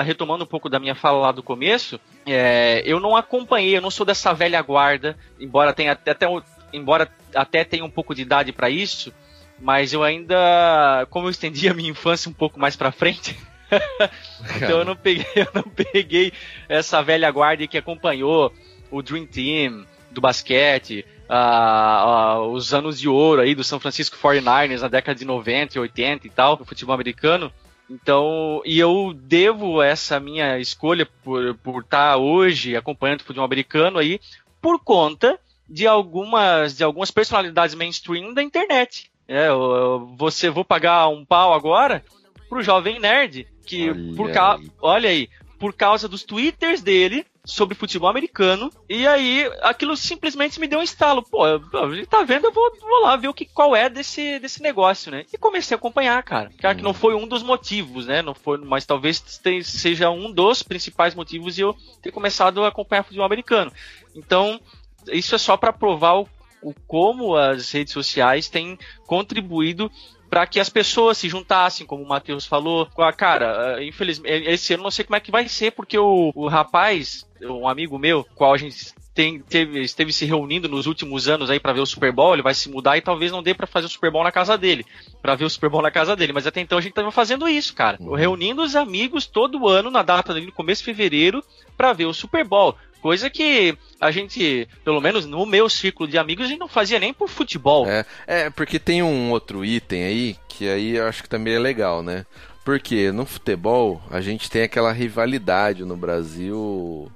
[0.03, 3.89] retomando um pouco da minha fala lá do começo, é, eu não acompanhei, eu não
[3.89, 6.27] sou dessa velha guarda, embora tenha até, até
[6.71, 9.11] embora até tenha um pouco de idade para isso,
[9.61, 13.37] mas eu ainda, como eu estendi a minha infância um pouco mais para frente,
[14.55, 16.33] então eu não peguei, eu não peguei
[16.67, 18.53] essa velha guarda que acompanhou
[18.89, 24.17] o Dream Team, do basquete, uh, uh, os anos de ouro aí do São Francisco
[24.17, 27.51] 49ers na década de 90 e 80 e tal, do futebol americano.
[27.89, 33.99] Então, e eu devo essa minha escolha por, por estar hoje acompanhando o futebol americano
[33.99, 34.19] aí
[34.61, 39.11] por conta de algumas, de algumas personalidades mainstream da internet.
[39.31, 42.03] É, eu, eu, você vou pagar um pau agora
[42.49, 44.59] pro jovem nerd que olha por ca...
[44.81, 48.69] olha aí, por causa dos twitters dele, sobre futebol americano.
[48.89, 51.23] E aí aquilo simplesmente me deu um estalo.
[51.23, 54.61] Pô, ele tá vendo, eu vou, vou lá ver o que, qual é desse, desse
[54.61, 55.23] negócio, né?
[55.31, 56.51] E comecei a acompanhar, cara.
[56.59, 58.21] Claro que não foi um dos motivos, né?
[58.21, 59.23] Não foi, mas talvez
[59.63, 63.71] seja um dos principais motivos de eu ter começado a acompanhar futebol americano.
[64.13, 64.59] Então,
[65.07, 66.27] isso é só para provar o,
[66.61, 69.91] o como as redes sociais têm contribuído
[70.29, 72.87] para que as pessoas se juntassem, como o Matheus falou.
[73.17, 76.47] Cara, eh, infelizmente, esse ano não sei como é que vai ser, porque o, o
[76.47, 81.49] rapaz, um amigo meu, qual a gente tem, teve, esteve se reunindo nos últimos anos
[81.49, 83.67] aí para ver o Super Bowl, ele vai se mudar e talvez não dê para
[83.67, 84.85] fazer o Super Bowl na casa dele,
[85.21, 87.47] para ver o Super Bowl na casa dele, mas até então a gente tava fazendo
[87.47, 88.15] isso, cara, uhum.
[88.15, 91.43] reunindo os amigos todo ano na data do começo de fevereiro
[91.75, 92.75] para ver o Super Bowl.
[93.01, 96.99] Coisa que a gente, pelo menos no meu círculo de amigos, a gente não fazia
[96.99, 97.87] nem por futebol.
[97.87, 101.59] É, é porque tem um outro item aí que aí eu acho que também é
[101.59, 102.25] legal, né?
[102.63, 107.11] Porque no futebol a gente tem aquela rivalidade no Brasil.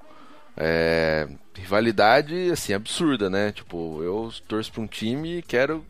[0.58, 3.52] É, rivalidade assim absurda, né?
[3.52, 5.86] Tipo, eu torço para um time e quero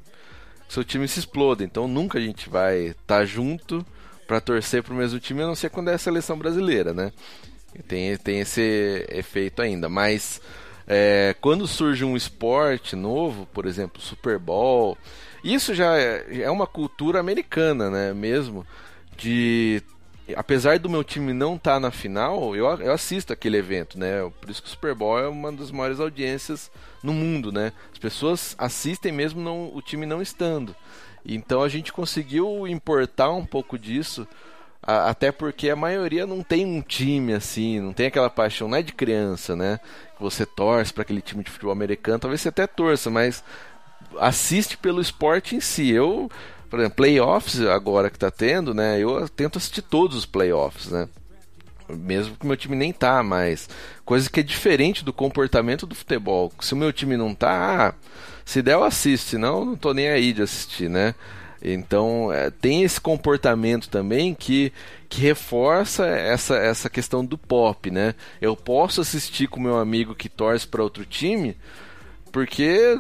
[0.68, 1.64] que seu time se exploda.
[1.64, 3.86] Então nunca a gente vai estar tá junto
[4.28, 7.12] para torcer para o mesmo time, a não ser quando é a seleção brasileira, né?
[7.88, 9.90] Tem, tem esse efeito ainda.
[9.90, 10.42] Mas
[10.88, 14.98] é, quando surge um esporte novo, por exemplo, Super Bowl,
[15.44, 18.14] isso já é, é uma cultura americana, né?
[18.14, 18.66] Mesmo
[19.18, 19.82] de
[20.36, 24.30] apesar do meu time não estar tá na final, eu, eu assisto aquele evento, né?
[24.42, 26.72] Por isso que o Super Bowl é uma das maiores audiências
[27.04, 27.72] no mundo, né?
[27.92, 30.76] As pessoas assistem mesmo não, o time não estando.
[31.26, 34.28] Então a gente conseguiu importar um pouco disso
[34.86, 38.82] até porque a maioria não tem um time assim, não tem aquela paixão, não é
[38.82, 39.80] de criança, né?
[40.20, 43.44] Você torce para aquele time de futebol americano, talvez você até torça, mas
[44.20, 45.90] assiste pelo esporte em si.
[45.90, 46.30] Eu,
[46.70, 49.00] por exemplo, playoffs agora que tá tendo, né?
[49.00, 51.10] Eu tento assistir todos os playoffs, né?
[51.88, 53.70] Mesmo que meu time nem tá, mas
[54.04, 56.52] coisa que é diferente do comportamento do futebol.
[56.60, 57.94] Se o meu time não tá, ah,
[58.44, 61.14] se der eu assisto, senão não tô nem aí de assistir, né?
[61.74, 64.72] Então é, tem esse comportamento também que,
[65.10, 68.14] que reforça essa, essa questão do pop, né?
[68.40, 71.58] Eu posso assistir com meu amigo que torce para outro time,
[72.32, 72.96] porque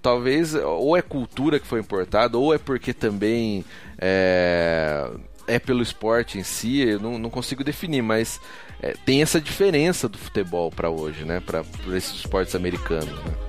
[0.00, 3.62] talvez ou é cultura que foi importada, ou é porque também
[3.98, 5.10] é,
[5.46, 8.40] é pelo esporte em si, eu não, não consigo definir, mas
[8.80, 11.40] é, tem essa diferença do futebol para hoje, né?
[11.44, 11.62] Para
[11.94, 13.12] esses esportes americanos.
[13.12, 13.45] Né?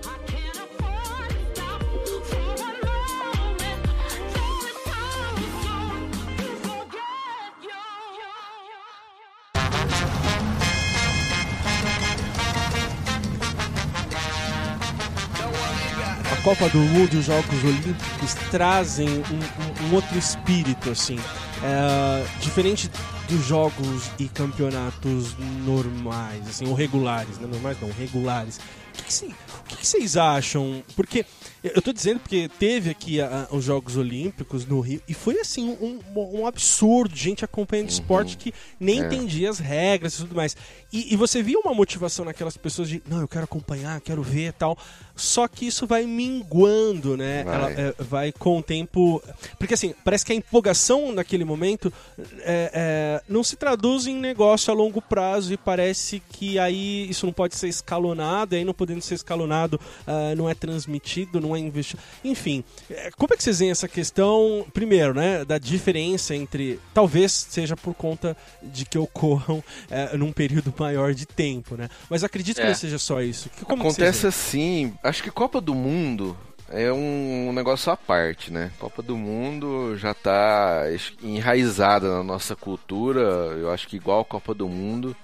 [16.48, 21.20] Copa do Mundo os Jogos Olímpicos trazem um, um, um outro espírito, assim.
[21.62, 22.90] É, diferente
[23.28, 27.48] dos jogos e campeonatos normais, assim, ou regulares, né?
[27.52, 28.60] Normais não, regulares.
[28.60, 30.82] O que, que, o que, vocês acham?
[30.96, 31.26] Porque
[31.64, 35.40] eu tô dizendo porque teve aqui a, a, os Jogos Olímpicos no Rio e foi
[35.40, 37.94] assim um, um absurdo, gente acompanhando uhum.
[37.94, 39.06] esporte que nem é.
[39.06, 40.56] entendia as regras e tudo mais.
[40.92, 44.54] E, e, você via uma motivação naquelas pessoas de não, eu quero acompanhar, quero ver
[44.54, 44.78] tal.
[45.16, 47.44] Só que isso vai minguando, né?
[47.44, 47.56] Vai.
[47.56, 49.22] Ela, é, vai com o tempo.
[49.58, 51.92] Porque assim, parece que a empolgação naquele momento
[52.40, 57.26] é, é, não se traduz em negócio a longo prazo e parece que aí isso
[57.26, 61.56] não pode ser escalonado, e aí não podendo ser escalonado, uh, não é transmitido, não
[61.56, 62.02] é investido.
[62.24, 66.80] Enfim, é, como é que vocês veem essa questão, primeiro, né, da diferença entre.
[66.94, 71.90] Talvez seja por conta de que ocorram uh, num período maior de tempo, né?
[72.10, 72.68] Mas acredito que é.
[72.68, 73.50] não seja só isso.
[73.64, 76.38] Como Acontece assim, acho que Copa do Mundo
[76.70, 78.72] é um negócio à parte, né?
[78.78, 80.84] Copa do Mundo já está
[81.24, 83.22] enraizada na nossa cultura.
[83.22, 85.16] Eu acho que igual a Copa do Mundo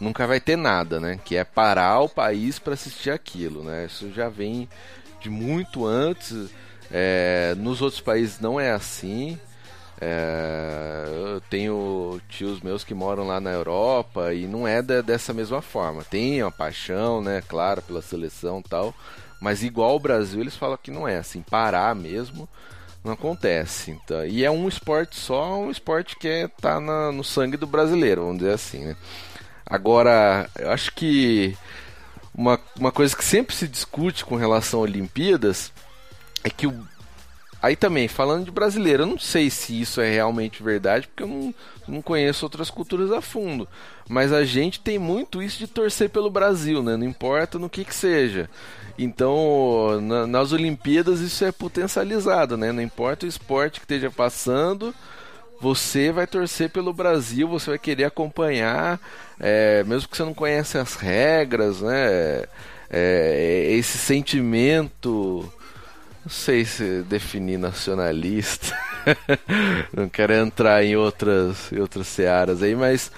[0.00, 1.18] nunca vai ter nada, né?
[1.24, 3.86] Que é parar o país para assistir aquilo, né?
[3.86, 4.68] Isso já vem
[5.22, 6.50] de muito antes.
[6.90, 9.38] É, nos outros países não é assim.
[10.00, 15.32] É, eu tenho tios meus que moram lá na Europa e não é de, dessa
[15.32, 16.04] mesma forma.
[16.04, 18.94] Tem uma paixão, né, claro, pela seleção e tal,
[19.40, 22.48] mas igual o Brasil, eles falam que não é assim, parar mesmo
[23.04, 23.90] não acontece.
[23.90, 28.22] Então, e é um esporte só, um esporte que é, tá no sangue do brasileiro,
[28.22, 28.96] vamos dizer assim, né?
[29.66, 31.56] Agora, eu acho que
[32.34, 35.72] uma, uma coisa que sempre se discute com relação a Olimpíadas
[36.44, 36.92] é que o
[37.62, 41.28] Aí também, falando de brasileiro, eu não sei se isso é realmente verdade, porque eu
[41.28, 41.54] não,
[41.86, 43.68] não conheço outras culturas a fundo.
[44.08, 46.96] Mas a gente tem muito isso de torcer pelo Brasil, né?
[46.96, 48.50] Não importa no que que seja.
[48.98, 52.72] Então, na, nas Olimpíadas isso é potencializado, né?
[52.72, 54.92] Não importa o esporte que esteja passando,
[55.62, 59.00] você vai torcer pelo Brasil, você vai querer acompanhar,
[59.38, 61.94] é, mesmo que você não conhece as regras, né?
[62.10, 62.48] É,
[62.90, 65.48] é esse sentimento
[66.24, 68.76] não sei se definir nacionalista.
[69.92, 73.10] não quero entrar em outras, em outras searas aí, mas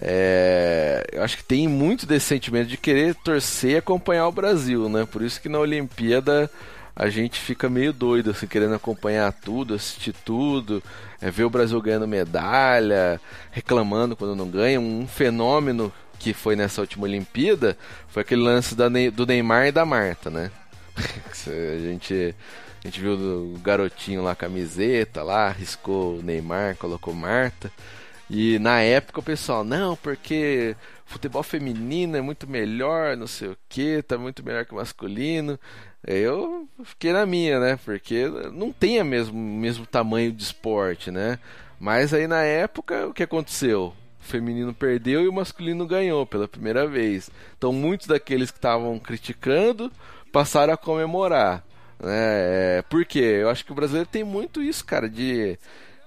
[0.00, 4.88] é, eu acho que tem muito desse sentimento de querer torcer e acompanhar o Brasil,
[4.88, 5.06] né?
[5.10, 6.50] Por isso que na Olimpíada
[7.00, 10.82] a gente fica meio doido, assim, querendo acompanhar tudo, assistir tudo,
[11.18, 13.18] é, ver o Brasil ganhando medalha,
[13.50, 14.78] reclamando quando não ganha.
[14.78, 17.74] Um fenômeno que foi nessa última Olimpíada
[18.08, 20.50] foi aquele lance da, do Neymar e da Marta, né?
[20.94, 22.34] a gente
[22.84, 27.72] a gente viu o garotinho lá, camiseta lá, riscou o Neymar, colocou Marta.
[28.28, 33.56] E na época o pessoal, não, porque futebol feminino é muito melhor, não sei o
[33.70, 35.58] que, tá muito melhor que o masculino.
[36.06, 37.78] Eu fiquei na minha, né?
[37.84, 41.38] Porque não tem o mesmo, mesmo tamanho de esporte, né?
[41.78, 43.94] Mas aí na época, o que aconteceu?
[44.20, 47.30] O feminino perdeu e o masculino ganhou pela primeira vez.
[47.56, 49.90] Então muitos daqueles que estavam criticando
[50.32, 51.64] passaram a comemorar.
[51.98, 52.78] Né?
[52.78, 53.38] É, por quê?
[53.40, 55.58] Eu acho que o brasileiro tem muito isso, cara, de,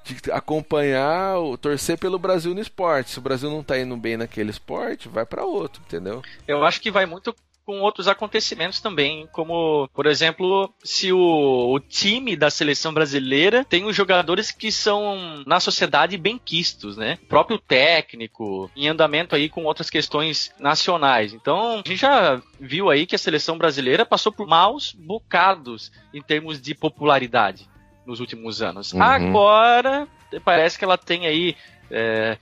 [0.04, 3.12] de acompanhar, torcer pelo Brasil no esporte.
[3.12, 6.22] Se o Brasil não tá indo bem naquele esporte, vai para outro, entendeu?
[6.48, 11.80] Eu acho que vai muito com outros acontecimentos também, como, por exemplo, se o, o,
[11.80, 17.18] time da seleção brasileira tem os jogadores que são na sociedade bem quistos, né?
[17.24, 21.34] O próprio técnico, em andamento aí com outras questões nacionais.
[21.34, 26.22] Então, a gente já viu aí que a seleção brasileira passou por maus bocados em
[26.22, 27.68] termos de popularidade
[28.06, 28.94] nos últimos anos.
[28.94, 29.02] Uhum.
[29.02, 30.08] Agora,
[30.44, 31.56] parece que ela tem aí,
[31.90, 32.38] é,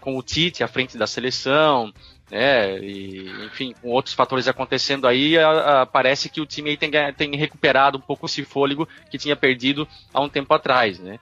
[0.00, 1.92] com o Tite à frente da seleção,
[2.30, 2.78] né?
[2.78, 7.36] E, enfim, com outros fatores acontecendo aí, a, a, parece que o time tem, tem
[7.36, 11.18] recuperado um pouco esse fôlego que tinha perdido há um tempo atrás, né?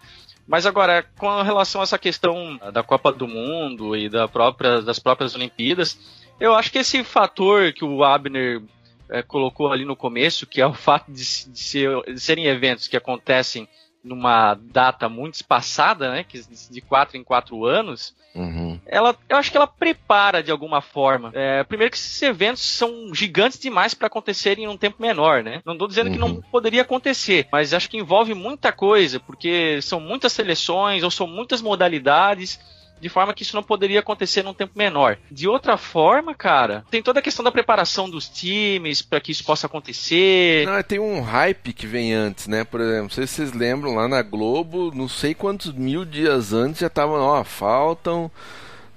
[0.46, 4.98] Mas agora, com relação a essa questão da Copa do Mundo e da própria, das
[4.98, 5.98] próprias Olimpíadas,
[6.40, 8.62] eu acho que esse fator que o Abner
[9.10, 12.88] é, colocou ali no começo, que é o fato de, de, ser, de serem eventos
[12.88, 13.68] que acontecem
[14.02, 18.80] numa data muito espaçada, né, que de quatro em quatro anos, uhum.
[18.86, 21.30] ela, eu acho que ela prepara de alguma forma.
[21.34, 25.60] É, primeiro que esses eventos são gigantes demais para acontecerem em um tempo menor, né?
[25.64, 26.12] Não estou dizendo uhum.
[26.12, 26.42] que não uhum.
[26.50, 31.60] poderia acontecer, mas acho que envolve muita coisa, porque são muitas seleções ou são muitas
[31.60, 32.58] modalidades
[33.00, 35.18] de forma que isso não poderia acontecer num tempo menor.
[35.30, 39.44] De outra forma, cara, tem toda a questão da preparação dos times para que isso
[39.44, 40.66] possa acontecer.
[40.66, 42.64] Não, tem um hype que vem antes, né?
[42.64, 46.52] Por exemplo, não sei se vocês lembram lá na Globo, não sei quantos mil dias
[46.52, 48.30] antes já estavam, ó, faltam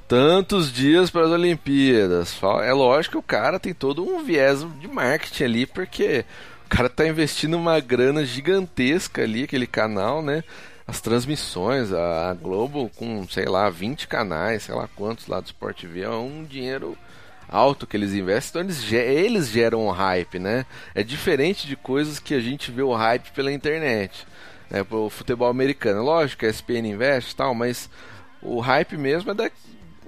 [0.08, 2.38] tantos dias para as Olimpíadas.
[2.64, 6.26] É lógico que o cara tem todo um viés de marketing ali, porque
[6.72, 10.42] cara tá investindo uma grana gigantesca ali, aquele canal, né?
[10.88, 15.82] As transmissões, a, Globo com, sei lá, 20 canais, sei lá quantos lá do Sport
[15.82, 16.98] TV, é um dinheiro
[17.48, 20.66] alto que eles investem, então eles, eles geram um hype, né?
[20.96, 24.26] É diferente de coisas que a gente vê o hype pela internet.
[24.70, 24.86] Né?
[24.90, 27.90] O futebol americano, lógico, a ESPN investe e tal, mas
[28.42, 29.52] o hype mesmo é da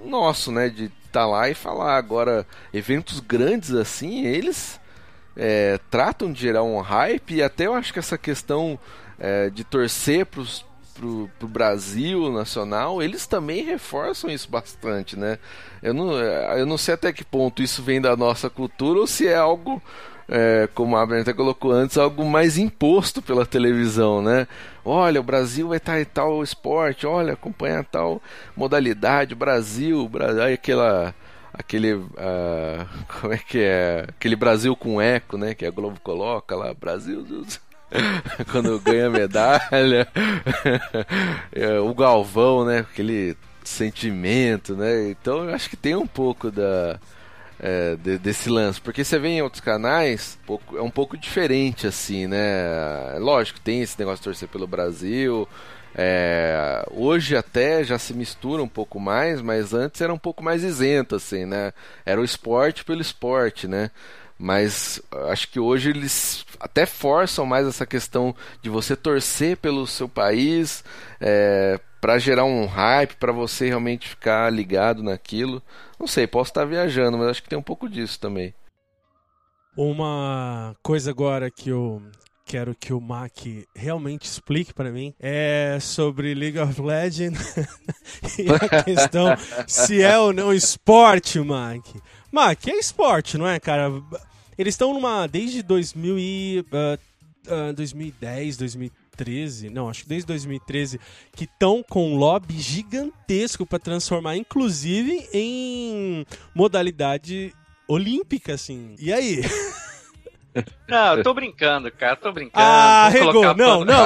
[0.02, 0.68] nosso, né?
[0.68, 1.96] De estar tá lá e falar.
[1.96, 4.80] Agora, eventos grandes assim, eles
[5.36, 8.78] é, tratam de gerar um hype e até eu acho que essa questão
[9.18, 15.38] é, de torcer pros, pro, pro Brasil nacional, eles também reforçam isso bastante, né?
[15.82, 19.06] Eu não, é, eu não sei até que ponto isso vem da nossa cultura ou
[19.06, 19.82] se é algo,
[20.28, 24.46] é, como a Brenda colocou antes, algo mais imposto pela televisão, né?
[24.84, 28.22] Olha, o Brasil vai estar em tal esporte, olha, acompanha tal
[28.56, 31.14] modalidade, Brasil, Brasil, aquela
[31.56, 32.08] aquele uh,
[33.20, 37.24] como é que é aquele Brasil com eco né que a Globo coloca lá Brasil
[38.50, 40.08] quando ganha medalha.
[41.52, 42.80] É, o Galvão, né?
[42.80, 45.10] Aquele sentimento, né?
[45.10, 46.98] Então eu acho que tem um pouco da.
[47.60, 50.36] É, de, desse lance, porque você vê em outros canais,
[50.76, 53.16] é um pouco diferente assim, né?
[53.20, 55.48] Lógico, tem esse negócio de torcer pelo Brasil,
[55.96, 60.64] é, hoje até já se mistura um pouco mais, mas antes era um pouco mais
[60.64, 61.72] isento, assim, né?
[62.04, 63.90] Era o esporte pelo esporte, né?
[64.38, 70.08] Mas acho que hoje eles até forçam mais essa questão de você torcer pelo seu
[70.08, 70.84] país
[71.20, 75.62] é, para gerar um hype, para você realmente ficar ligado naquilo.
[75.98, 78.52] Não sei, posso estar viajando, mas acho que tem um pouco disso também.
[79.76, 82.02] Uma coisa agora que eu
[82.44, 83.32] quero que o Mac
[83.74, 87.56] realmente explique para mim é sobre League of Legends
[88.38, 89.34] e a questão
[89.66, 91.84] se é ou não esporte, Mac.
[92.34, 93.92] Mac, é esporte, não é, cara?
[94.58, 95.28] Eles estão numa.
[95.28, 99.70] Desde 2000 e, uh, uh, 2010, 2013.
[99.70, 101.00] Não, acho que desde 2013.
[101.34, 107.54] Que estão com um lobby gigantesco para transformar, inclusive, em modalidade
[107.86, 108.96] olímpica, assim.
[108.98, 109.40] E aí?
[110.88, 112.64] Não, eu tô brincando, cara, tô brincando.
[112.64, 114.04] Ah, arregou, não, não, não.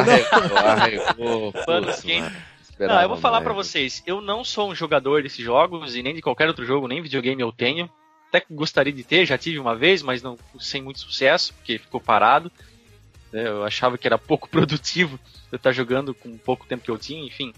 [0.56, 1.88] Arregou, Pano
[2.78, 6.14] Não, eu vou falar para vocês, eu não sou um jogador desses jogos e nem
[6.14, 7.90] de qualquer outro jogo, nem videogame eu tenho
[8.28, 12.00] até gostaria de ter, já tive uma vez, mas não sem muito sucesso, porque ficou
[12.00, 12.50] parado.
[13.32, 15.18] É, eu achava que era pouco produtivo
[15.50, 17.52] eu estar jogando com pouco tempo que eu tinha, enfim.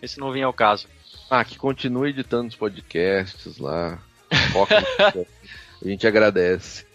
[0.00, 0.88] Esse não vem ao caso.
[1.30, 3.98] Ah, que continue editando os podcasts lá.
[5.84, 6.86] a gente agradece.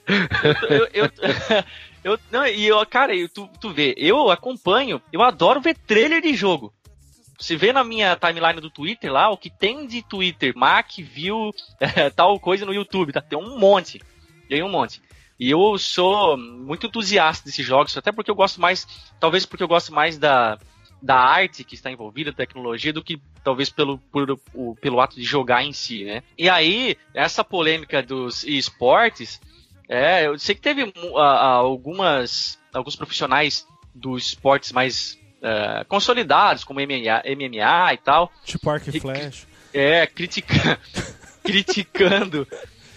[0.69, 1.11] Eu, eu, eu,
[2.13, 6.21] eu, não, e eu, cara, eu, tu, tu vê, eu acompanho, eu adoro ver trailer
[6.21, 6.73] de jogo.
[7.37, 11.53] Você vê na minha timeline do Twitter lá, o que tem de Twitter, Mac, viu
[11.79, 13.21] é, tal coisa no YouTube, tá?
[13.21, 14.01] Tem um monte.
[14.49, 15.01] Tem um monte.
[15.39, 18.87] E eu sou muito entusiasta desses jogos, até porque eu gosto mais,
[19.19, 20.57] talvez porque eu gosto mais da,
[21.01, 25.23] da arte que está envolvida, tecnologia, do que talvez pelo, por, o, pelo ato de
[25.23, 26.23] jogar em si, né?
[26.35, 29.39] E aí, essa polêmica dos esportes,
[29.87, 37.23] é, eu sei que teve algumas, alguns profissionais dos esportes mais uh, consolidados, como MMA,
[37.35, 38.31] MMA e tal.
[38.45, 39.47] Tipo Arc e Flash.
[39.73, 40.79] É, critica,
[41.43, 42.47] criticando.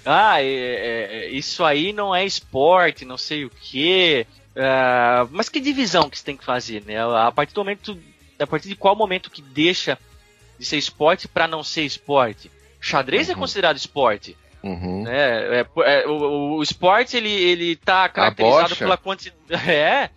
[0.05, 4.27] Ah, é, é, é, isso aí não é esporte, não sei o quê.
[4.51, 6.97] Uh, mas que divisão que você tem que fazer, né?
[6.99, 7.99] A partir do momento.
[8.39, 9.99] A partir de qual momento que deixa
[10.59, 12.51] de ser esporte para não ser esporte?
[12.81, 13.39] Xadrez é uhum.
[13.39, 14.37] é considerado esporte.
[14.63, 15.07] Uhum.
[15.07, 19.41] É, é, é o, o, esporte ele, ele tá caracterizado pela quantidade.
[19.71, 20.11] É,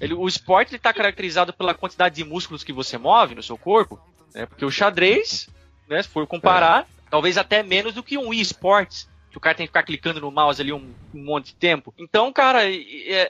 [0.00, 4.00] ele, o esporte está caracterizado pela quantidade de músculos que você move no seu corpo,
[4.34, 4.46] né?
[4.46, 5.48] Porque o xadrez,
[5.88, 6.86] né, se for comparar, é.
[7.10, 10.30] talvez até menos do que um e-sports, que o cara tem que ficar clicando no
[10.30, 11.94] mouse ali um, um monte de tempo.
[11.96, 12.62] Então, cara,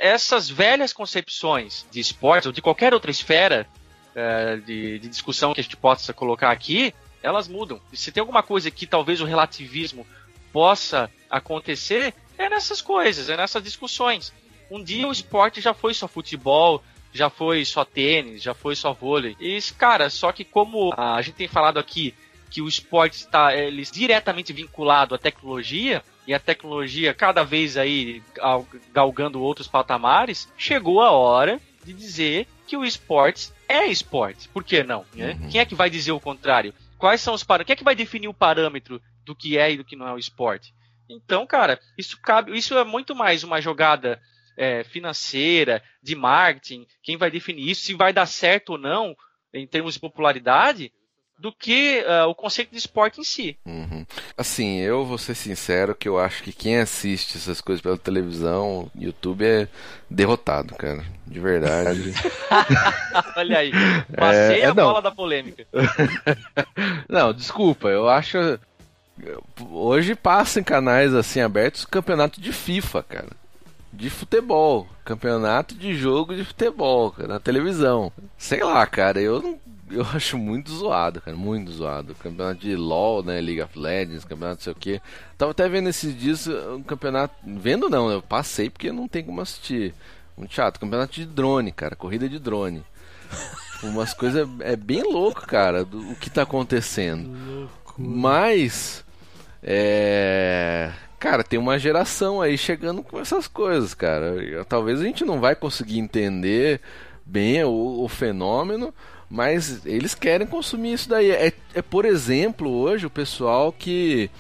[0.01, 3.67] essas velhas concepções de esportes ou de qualquer outra esfera
[4.15, 7.81] é, de, de discussão que a gente possa colocar aqui, elas mudam.
[7.93, 10.07] E se tem alguma coisa que talvez o relativismo
[10.53, 14.33] possa acontecer, é nessas coisas, é nessas discussões.
[14.71, 18.93] Um dia o esporte já foi só futebol, já foi só tênis, já foi só
[18.93, 19.37] vôlei.
[19.41, 22.15] E, cara, só que como a gente tem falado aqui
[22.49, 28.23] que o esporte está ele, diretamente vinculado à tecnologia, e a tecnologia cada vez aí
[28.93, 34.49] galgando outros patamares, chegou a hora de dizer que o esporte é esporte.
[34.49, 35.05] Por que não?
[35.15, 35.37] Né?
[35.41, 35.49] Uhum.
[35.49, 36.75] Quem é que vai dizer o contrário?
[36.99, 37.67] Quais são os parâmetros?
[37.67, 40.13] Quem é que vai definir o parâmetro do que é e do que não é
[40.13, 40.75] o esporte?
[41.09, 44.21] Então, cara, isso cabe, isso é muito mais uma jogada
[44.61, 49.17] é, financeira, de marketing, quem vai definir isso, se vai dar certo ou não
[49.55, 50.93] em termos de popularidade,
[51.39, 53.57] do que uh, o conceito de esporte em si.
[53.65, 54.05] Uhum.
[54.37, 58.91] Assim, eu vou ser sincero que eu acho que quem assiste essas coisas pela televisão,
[58.95, 59.67] YouTube é
[60.11, 61.03] derrotado, cara.
[61.27, 62.13] De verdade.
[63.35, 63.73] Olha aí,
[64.15, 64.85] passei é, a não.
[64.85, 65.67] bola da polêmica.
[67.09, 68.37] não, desculpa, eu acho.
[69.71, 73.40] Hoje passa em canais assim abertos campeonato de FIFA, cara.
[73.93, 74.87] De futebol.
[75.05, 78.13] Campeonato de jogo de futebol, cara, na televisão.
[78.39, 79.59] Sei lá, cara, eu não
[79.91, 82.15] eu acho muito zoado, cara, muito zoado.
[82.15, 85.03] Campeonato de LoL, né, League of Legends, campeonato não sei o que.
[85.37, 89.41] Tava até vendo esses dias um campeonato, vendo não, eu passei porque não tem como
[89.41, 89.95] assistir.
[90.37, 92.85] Muito chato, campeonato de drone, cara, corrida de drone.
[93.83, 97.69] Umas coisas é bem louco, cara, do, o que tá acontecendo.
[97.99, 99.05] Mas
[99.63, 104.65] é, cara, tem uma geração aí chegando com essas coisas, cara.
[104.67, 106.81] Talvez a gente não vai conseguir entender
[107.25, 108.93] bem o, o fenômeno,
[109.29, 111.31] mas eles querem consumir isso daí.
[111.31, 114.31] É, é, por exemplo, hoje o pessoal que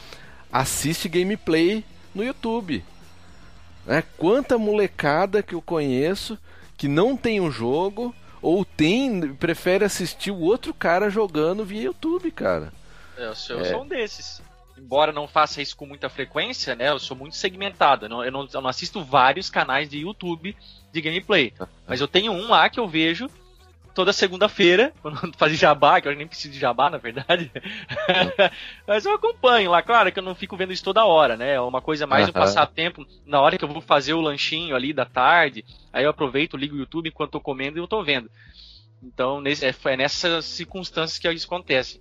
[0.51, 2.83] assiste gameplay no YouTube.
[3.87, 6.39] É, quanta molecada que eu conheço
[6.77, 12.31] que não tem um jogo ou tem prefere assistir o outro cara jogando via YouTube,
[12.31, 12.73] cara.
[13.19, 13.77] É, eu sou, eu é.
[13.77, 14.41] um desses.
[14.81, 16.89] Embora não faça isso com muita frequência, né?
[16.89, 18.07] Eu sou muito segmentado.
[18.07, 20.57] Eu não, eu não, eu não assisto vários canais de YouTube
[20.91, 21.53] de gameplay.
[21.87, 23.29] Mas eu tenho um lá que eu vejo
[23.95, 27.51] toda segunda-feira, quando fazia jabá, que eu nem preciso de jabá, na verdade.
[28.87, 31.55] Mas eu acompanho lá, claro que eu não fico vendo isso toda hora, né?
[31.55, 32.31] É uma coisa mais uhum.
[32.31, 33.07] um passatempo.
[33.27, 36.75] Na hora que eu vou fazer o lanchinho ali da tarde, aí eu aproveito, ligo
[36.75, 38.31] o YouTube enquanto tô comendo e eu tô vendo.
[39.03, 42.01] Então, nesse, é, é nessas circunstâncias que isso acontece.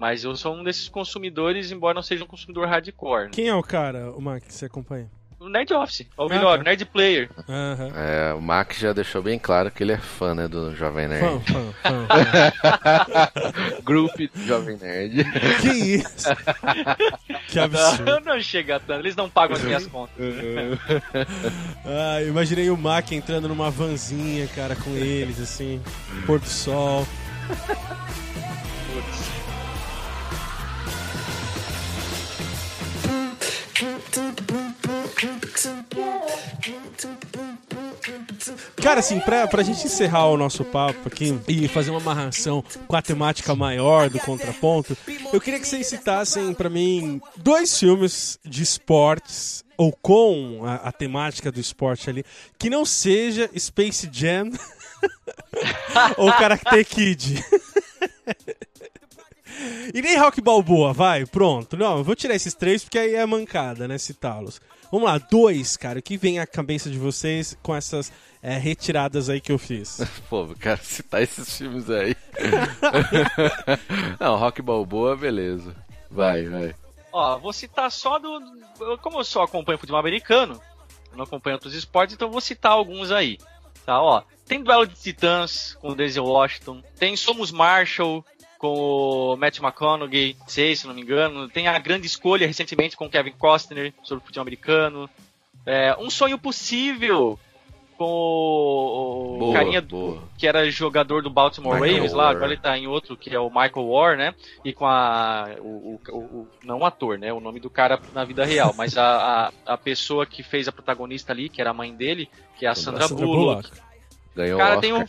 [0.00, 3.24] Mas eu sou um desses consumidores, embora não seja um consumidor hardcore.
[3.24, 3.30] Né?
[3.32, 5.10] Quem é o cara, o Mark, que você acompanha?
[5.40, 7.30] o Nerd Office, ou melhor, ah, o Nerd Player.
[7.48, 7.92] Uhum.
[7.96, 11.24] É, o Mac já deixou bem claro que ele é fã, né, do Jovem Nerd.
[11.24, 12.06] Fã, fã, fã.
[13.82, 15.24] Grupo Jovem Nerd.
[15.62, 16.28] Que isso?
[17.48, 18.04] que absurdo.
[18.04, 20.14] Não, não chega tanto, eles não pagam as minhas contas.
[21.86, 25.80] ah, imaginei o Mac entrando numa vanzinha, cara, com eles, assim,
[26.26, 27.06] pôr do sol.
[38.82, 42.96] Cara, assim, pra, pra gente encerrar o nosso papo aqui e fazer uma amarração com
[42.96, 44.96] a temática maior do contraponto,
[45.32, 50.92] eu queria que vocês citassem para mim dois filmes de esportes ou com a, a,
[50.92, 52.24] temática do esporte ali,
[52.58, 54.50] que não seja Space Jam
[56.16, 57.44] ou Karate Kid.
[59.92, 61.76] E nem Rock Balboa, vai, pronto.
[61.76, 64.60] Não, eu vou tirar esses três porque aí é mancada, né, citá-los.
[64.90, 69.28] Vamos lá, dois, cara, o que vem à cabeça de vocês com essas é, retiradas
[69.28, 70.00] aí que eu fiz?
[70.28, 72.16] Pô, quero citar esses filmes aí.
[74.18, 75.74] Não, Rock Balboa, beleza.
[76.10, 76.74] Vai, vai.
[77.12, 78.40] Ó, vou citar só do.
[79.00, 80.60] Como eu só acompanho futebol americano,
[81.14, 83.38] não acompanho outros esportes, então vou citar alguns aí.
[83.84, 84.22] Tá, ó.
[84.46, 86.82] Tem Duelo de Titãs com o Denzel Washington.
[86.98, 88.24] Tem Somos Marshall
[88.60, 91.48] com o Matt McConaughey, sei, se não me engano.
[91.48, 95.08] Tem a grande escolha recentemente com o Kevin Costner sobre o futebol americano.
[95.64, 97.38] É, um sonho possível
[97.96, 100.22] com o, boa, carinha boa.
[100.36, 103.38] que era jogador do Baltimore Michael Ravens lá, agora ele tá em outro que é
[103.38, 104.34] o Michael War, né?
[104.62, 107.32] E com a o, o, o não o ator, né?
[107.32, 110.72] O nome do cara na vida real, mas a, a, a, pessoa que fez a
[110.72, 113.70] protagonista ali, que era a mãe dele, que é a Sandra, Sandra Bullock.
[113.70, 113.89] Bullock.
[114.34, 114.80] Ganhou cara, Oscar.
[114.80, 115.04] Tem um...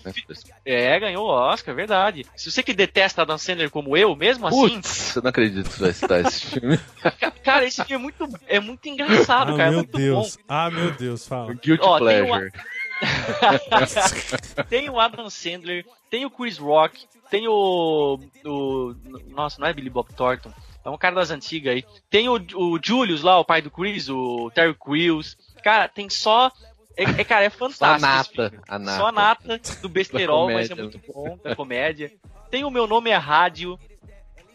[0.65, 2.25] É, ganhou o Oscar, verdade.
[2.35, 4.75] Se você que detesta a Dan Sandler como eu, mesmo assim.
[4.75, 6.79] Putz, eu não acredito que você vai citar esse filme.
[7.43, 9.69] cara, esse filme é muito, é muito engraçado, ah, cara.
[9.69, 10.35] É meu é Deus.
[10.35, 10.43] Bom.
[10.47, 11.53] Ah, meu Deus, fala.
[11.61, 12.51] Guilty Ó, Pleasure.
[12.51, 12.81] Tem o...
[14.69, 18.19] tem o Adam Sandler, tem o Chris Rock, tem o.
[18.45, 18.95] o
[19.29, 20.51] nossa, não é Billy Bob Thornton.
[20.83, 21.85] É um cara das antigas aí.
[22.09, 25.37] Tem o, o Julius lá, o pai do Chris, o Terry Crews.
[25.63, 26.51] Cara, tem só
[26.97, 27.85] é, é, cara, é fantástico.
[27.85, 28.97] Só a nata, a nata.
[28.97, 32.11] Só a nata do besterol, mas é muito bom, da comédia.
[32.49, 33.79] Tem o Meu Nome é Rádio,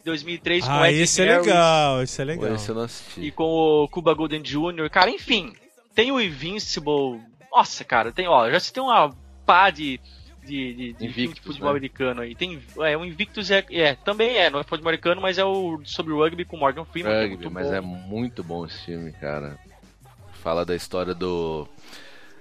[0.04, 2.54] 2003 ah, com Ed esse Harris, é legal, esse é legal.
[2.54, 3.20] esse eu não assisti.
[3.20, 4.88] E com o Cuba Golden Jr.
[4.90, 5.52] Cara, enfim,
[5.94, 7.20] tem o Invincible.
[7.50, 9.14] Nossa, cara, tem, ó, já se tem uma
[9.44, 10.00] pá de
[10.46, 11.70] de, de, de Invictus, de futebol né?
[11.72, 12.34] americano aí.
[12.34, 15.80] Tem, é, o Invictus é, é, também é, não é futebol americano, mas é o
[15.84, 17.12] sobre o rugby com Morgan Freeman.
[17.12, 17.74] É rugby, é mas bom.
[17.74, 19.58] é muito bom esse filme, cara.
[20.34, 21.68] Fala da história do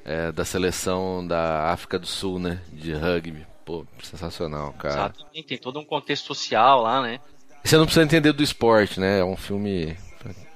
[0.06, 2.62] é, da seleção da África do Sul, né?
[2.72, 3.46] De rugby.
[3.66, 4.94] Pô, sensacional, cara.
[4.94, 7.20] Exatamente, tem todo um contexto social lá, né?
[7.64, 9.20] Você não precisa entender do esporte, né?
[9.20, 9.98] É um filme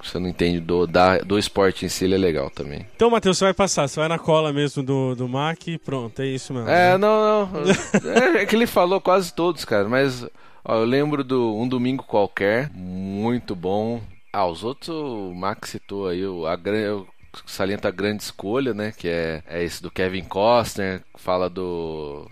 [0.02, 2.88] você não entende do, da, do esporte em si, ele é legal também.
[2.96, 6.22] Então, Matheus, você vai passar, você vai na cola mesmo do, do Mac e pronto,
[6.22, 6.70] é isso mesmo.
[6.70, 6.98] É, né?
[6.98, 7.62] não, não.
[8.38, 10.26] é, é, que ele falou quase todos, cara, mas
[10.64, 14.02] Ó, eu lembro do Um Domingo Qualquer, muito bom.
[14.32, 17.08] Ah, os outros o Max citou aí, o, a, eu
[17.46, 18.92] salienta a grande escolha, né?
[18.92, 22.30] Que é, é esse do Kevin Costner, fala do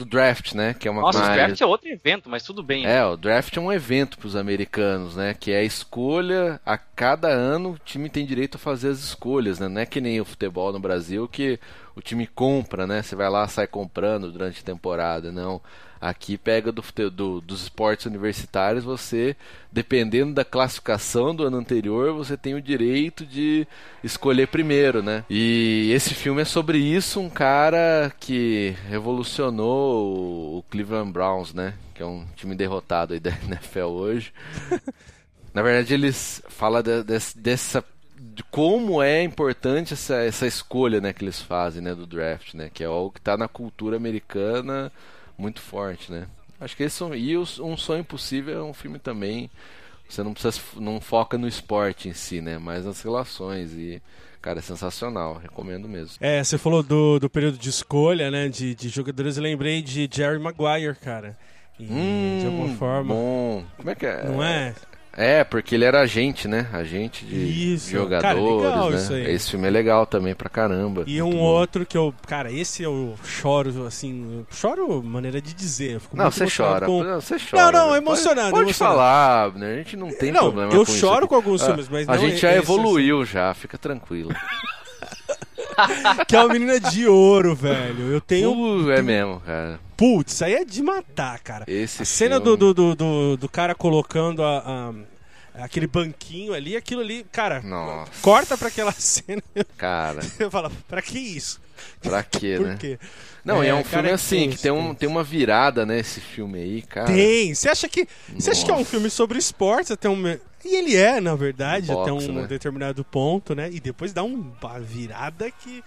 [0.00, 0.74] do draft, né?
[0.74, 1.32] Que é uma Nossa, mais...
[1.32, 2.86] o draft é outro evento, mas tudo bem.
[2.86, 5.34] É, o draft é um evento para os americanos, né?
[5.38, 9.58] Que é a escolha a cada ano o time tem direito a fazer as escolhas,
[9.58, 9.68] né?
[9.68, 11.60] Não é que nem o futebol no Brasil que
[11.94, 13.02] o time compra, né?
[13.02, 15.60] Você vai lá sai comprando durante a temporada, não.
[16.00, 19.36] Aqui pega do, do, dos esportes universitários, você,
[19.70, 23.66] dependendo da classificação do ano anterior, você tem o direito de
[24.02, 25.26] escolher primeiro, né?
[25.28, 31.74] E esse filme é sobre isso, um cara que revolucionou o Cleveland Browns, né?
[31.94, 34.32] Que é um time derrotado aí da NFL hoje.
[35.52, 37.84] Na verdade, eles falam de, de, dessa
[38.18, 42.70] de como é importante essa, essa escolha né, que eles fazem né, do draft, né?
[42.72, 44.90] Que é algo que está na cultura americana
[45.40, 46.26] muito forte, né?
[46.60, 49.50] Acho que esse e um sonho impossível é um filme também.
[50.08, 52.58] Você não precisa não foca no esporte em si, né?
[52.58, 54.02] Mas nas relações e
[54.42, 56.16] cara é sensacional, recomendo mesmo.
[56.20, 58.48] É, você falou do, do período de escolha, né?
[58.48, 61.36] De, de jogadores, eu lembrei de Jerry Maguire, cara.
[61.78, 63.14] E, hum, de alguma forma.
[63.14, 63.64] Bom.
[63.76, 64.24] Como é que é?
[64.24, 64.74] Não é?
[65.20, 66.66] É, porque ele era agente, né?
[66.72, 67.90] Agente de isso.
[67.90, 68.96] jogadores, cara, legal né?
[68.96, 69.30] Isso aí.
[69.32, 71.04] Esse filme é legal também pra caramba.
[71.06, 71.36] E um bom.
[71.36, 76.00] outro que eu, cara, esse eu choro assim, choro maneira de dizer.
[76.10, 77.04] não, você chora, com...
[77.04, 77.70] não, você chora.
[77.70, 78.50] Não, não, emocionado.
[78.50, 79.74] Pode, pode falar, né?
[79.74, 82.18] A gente não tem não, problema eu com choro com alguns filmes, mas a não
[82.18, 83.32] gente já evoluiu assim.
[83.32, 84.30] já, fica tranquilo.
[86.26, 88.12] que é uma menina de ouro, velho.
[88.12, 88.52] Eu tenho.
[88.52, 89.78] Uh, é mesmo, cara.
[89.96, 91.64] Putz, isso aí é de matar, cara.
[91.68, 92.56] Esse a cena filme...
[92.56, 94.92] do, do, do, do, cara colocando a, a
[95.62, 98.10] aquele banquinho ali, aquilo ali, cara, Nossa.
[98.20, 99.42] corta pra aquela cena.
[99.76, 100.20] Cara.
[100.38, 101.60] Eu falo, pra que isso?
[102.00, 102.76] Pra quê, Por né?
[102.78, 102.98] Quê?
[103.44, 106.20] Não, é, é um cara, filme assim, que tem, um, tem uma virada, né, esse
[106.20, 107.06] filme aí, cara.
[107.06, 107.54] Tem.
[107.54, 108.06] Você acha que.
[108.34, 110.22] Você acha que é um filme sobre esportes até um.
[110.62, 112.46] E ele é, na verdade, Box, até um né?
[112.46, 113.70] determinado ponto, né?
[113.72, 115.82] E depois dá uma virada que.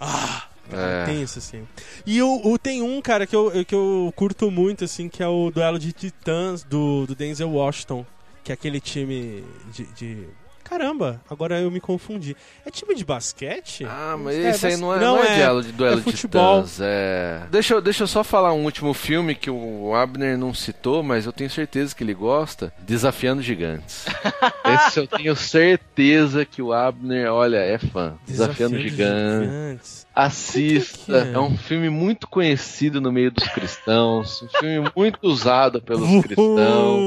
[0.00, 0.44] Ah!
[0.72, 1.04] É.
[1.04, 1.66] Tenso, assim.
[2.06, 5.50] E o, tem um, cara, que eu, que eu curto muito, assim, que é o
[5.50, 8.06] duelo de titãs do, do Denzel Washington
[8.42, 10.28] que aquele time de, de...
[10.70, 12.36] Caramba, agora eu me confundi.
[12.64, 13.84] É time de basquete?
[13.84, 16.02] Ah, mas é, esse aí não é, não, não é, é duelo de duelo é
[16.08, 16.78] de titãs.
[16.80, 17.42] É...
[17.50, 21.26] Deixa, eu, deixa eu só falar um último filme que o Abner não citou, mas
[21.26, 22.72] eu tenho certeza que ele gosta.
[22.78, 24.06] Desafiando Gigantes.
[24.86, 28.14] esse eu tenho certeza que o Abner, olha, é fã.
[28.24, 29.48] Desafiando, Desafiando Gigantes.
[29.50, 30.06] Gigantes.
[30.14, 31.30] Assista.
[31.30, 31.32] É?
[31.32, 31.38] é?
[31.40, 34.40] um filme muito conhecido no meio dos cristãos.
[34.40, 37.00] Um filme muito usado pelos cristãos.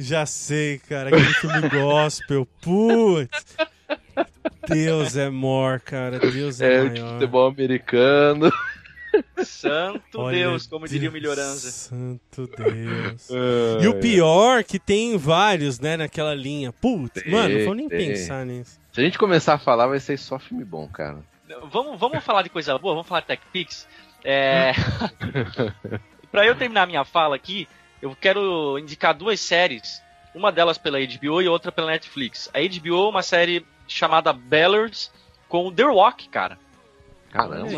[0.00, 2.48] Já sei, cara, aquele filme gospel.
[2.62, 3.56] Putz.
[4.66, 6.18] Deus é mor, cara.
[6.18, 6.94] Deus é, é maior.
[6.94, 8.50] de futebol americano.
[9.44, 11.70] Santo Olha Deus, como Deus, diria o Melhorança.
[11.70, 13.28] Santo Deus.
[13.82, 16.72] e o pior que tem vários, né, naquela linha.
[16.72, 18.08] Putz, tem, mano, não vou nem tem.
[18.08, 18.80] pensar nisso.
[18.94, 21.18] Se a gente começar a falar, vai ser só filme bom, cara.
[21.70, 23.86] Vamos, vamos falar de coisa boa, vamos falar de TechPix.
[24.24, 24.72] É...
[26.32, 27.68] pra eu terminar minha fala aqui,
[28.00, 30.02] eu quero indicar duas séries,
[30.34, 32.50] uma delas pela HBO e outra pela Netflix.
[32.54, 35.10] A HBO é uma série chamada Bellers
[35.48, 36.58] com o The Rock, cara.
[37.30, 37.68] Caramba.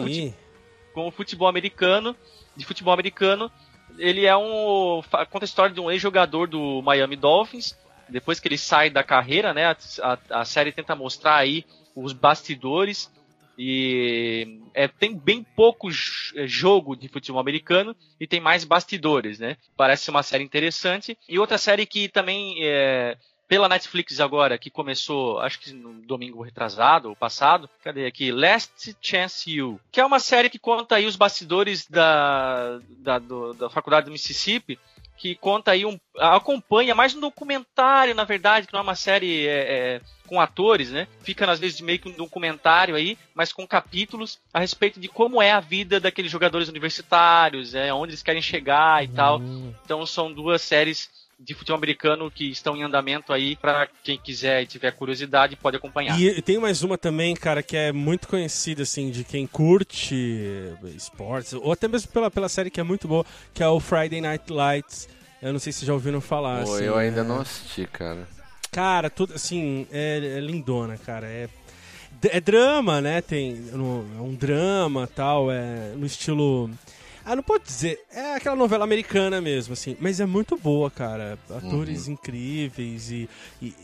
[0.94, 2.14] Com o futebol americano,
[2.56, 3.50] de futebol americano.
[3.98, 7.76] Ele é um conta a história de um ex-jogador do Miami Dolphins.
[8.08, 11.64] Depois que ele sai da carreira, né, a, a, a série tenta mostrar aí
[11.94, 13.10] os bastidores
[13.56, 19.56] e é, tem bem pouco é, jogo de futebol americano e tem mais bastidores, né?
[19.76, 21.16] Parece uma série interessante.
[21.28, 23.16] E outra série que também é,
[23.52, 28.32] pela Netflix agora, que começou, acho que no domingo retrasado ou passado, cadê aqui?
[28.32, 33.52] Last Chance You, que é uma série que conta aí os bastidores da, da, do,
[33.52, 34.78] da faculdade do Mississippi,
[35.22, 35.96] que conta aí um.
[36.18, 40.90] acompanha mais um documentário, na verdade, que não é uma série é, é, com atores,
[40.90, 41.06] né?
[41.22, 45.40] Fica às vezes meio que um documentário aí, mas com capítulos a respeito de como
[45.40, 49.40] é a vida daqueles jogadores universitários, é, onde eles querem chegar e tal.
[49.84, 51.08] Então são duas séries
[51.44, 55.76] de futebol americano que estão em andamento aí para quem quiser e tiver curiosidade pode
[55.76, 56.18] acompanhar.
[56.18, 60.14] E tem mais uma também, cara, que é muito conhecida assim de quem curte
[60.94, 64.20] esportes ou até mesmo pela, pela série que é muito boa, que é o Friday
[64.20, 65.08] Night Lights.
[65.40, 66.64] Eu não sei se já ouviram falar.
[66.64, 67.24] Pô, assim, eu ainda é...
[67.24, 68.28] não assisti, cara.
[68.70, 71.26] Cara, tudo assim, é, é lindona, cara.
[71.26, 71.48] É,
[72.22, 73.20] é drama, né?
[73.20, 76.70] Tem é um drama tal, é no estilo
[77.24, 78.00] ah, não pode dizer.
[78.12, 79.96] É aquela novela americana mesmo, assim.
[80.00, 81.38] Mas é muito boa, cara.
[81.50, 82.14] Atores uhum.
[82.14, 83.28] incríveis e,
[83.60, 83.74] e,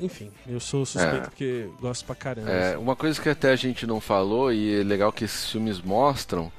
[0.00, 1.20] Enfim, eu sou suspeito é.
[1.20, 2.50] porque gosto pra caramba.
[2.50, 2.82] É, assim.
[2.82, 6.52] uma coisa que até a gente não falou, e é legal que esses filmes mostram,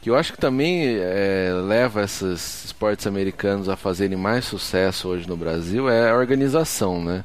[0.00, 5.28] que eu acho que também é, leva esses esportes americanos a fazerem mais sucesso hoje
[5.28, 7.24] no Brasil é a organização, né?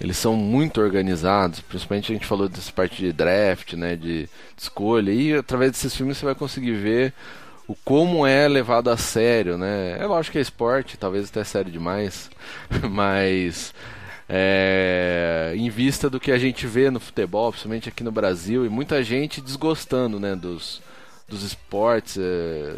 [0.00, 4.28] Eles são muito organizados, principalmente a gente falou dessa parte de draft, né, de, de
[4.56, 7.12] escolha, e através desses filmes você vai conseguir ver
[7.68, 9.98] o como é levado a sério, né?
[10.00, 12.30] É lógico que é esporte, talvez até sério demais,
[12.90, 13.74] mas
[14.26, 18.70] é, em vista do que a gente vê no futebol, principalmente aqui no Brasil, e
[18.70, 20.80] muita gente desgostando, né, dos,
[21.28, 22.76] dos esportes, é,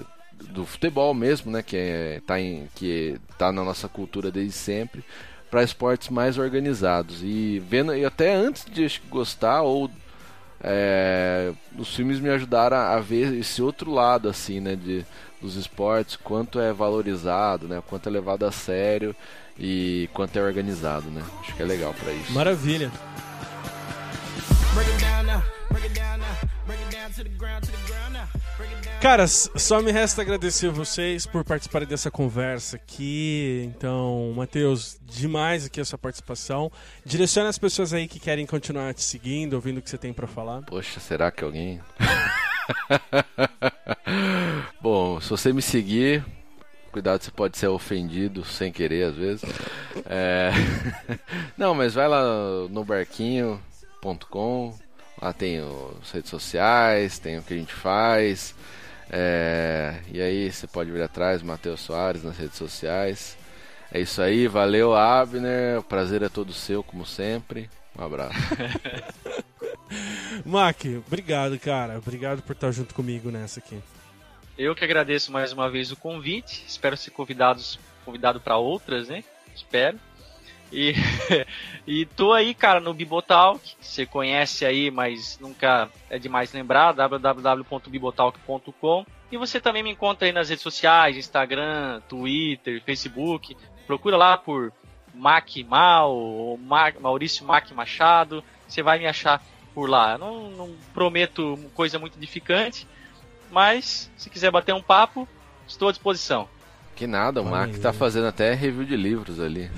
[0.50, 2.34] do futebol mesmo, né, que é, tá
[2.74, 5.04] que tá na nossa cultura desde sempre,
[5.48, 9.88] para esportes mais organizados e vendo e até antes de gostar ou
[10.62, 15.04] é, os filmes me ajudaram a, ver esse outro lado assim, né, de
[15.40, 19.16] dos esportes, quanto é valorizado, né, quanto é levado a sério
[19.58, 21.22] e quanto é organizado, né?
[21.40, 22.30] Acho que é legal para isso.
[22.32, 22.90] Maravilha.
[29.00, 33.70] Caras, só me resta agradecer vocês por participarem dessa conversa aqui.
[33.74, 36.70] Então, Matheus, demais aqui a sua participação.
[37.04, 40.26] Direciona as pessoas aí que querem continuar te seguindo, ouvindo o que você tem para
[40.26, 40.62] falar.
[40.62, 41.80] Poxa, será que alguém?
[44.82, 46.24] Bom, se você me seguir,
[46.92, 49.42] cuidado, você pode ser ofendido sem querer às vezes.
[50.04, 50.50] É...
[51.56, 52.22] Não, mas vai lá
[52.68, 54.78] no barquinho.com,
[55.20, 55.58] lá tem
[56.00, 58.54] as redes sociais, tem o que a gente faz.
[59.10, 63.36] É, e aí você pode vir atrás, Matheus Soares nas redes sociais.
[63.92, 67.68] É isso aí, valeu Abner, o prazer é todo seu, como sempre.
[67.98, 68.38] Um abraço.
[70.46, 71.98] Mac, obrigado, cara.
[71.98, 73.78] Obrigado por estar junto comigo nessa aqui.
[74.56, 76.64] Eu que agradeço mais uma vez o convite.
[76.68, 79.24] Espero ser convidados, convidado para outras, né?
[79.54, 79.98] Espero.
[80.72, 80.94] E,
[81.86, 83.74] e tô aí, cara, no Bibotalk.
[83.80, 86.92] Você conhece aí, mas nunca é demais lembrar.
[86.92, 89.04] www.bibotalk.com.
[89.32, 93.56] E você também me encontra aí nas redes sociais, Instagram, Twitter, Facebook.
[93.86, 94.72] Procura lá por
[95.14, 96.58] Mac Mal ou
[97.00, 98.42] Maurício Mac Machado.
[98.66, 99.42] Você vai me achar
[99.74, 100.18] por lá.
[100.18, 102.86] Não, não prometo coisa muito edificante,
[103.50, 105.28] mas se quiser bater um papo,
[105.66, 106.48] estou à disposição.
[106.96, 109.70] Que nada, o Mac tá fazendo até review de livros ali.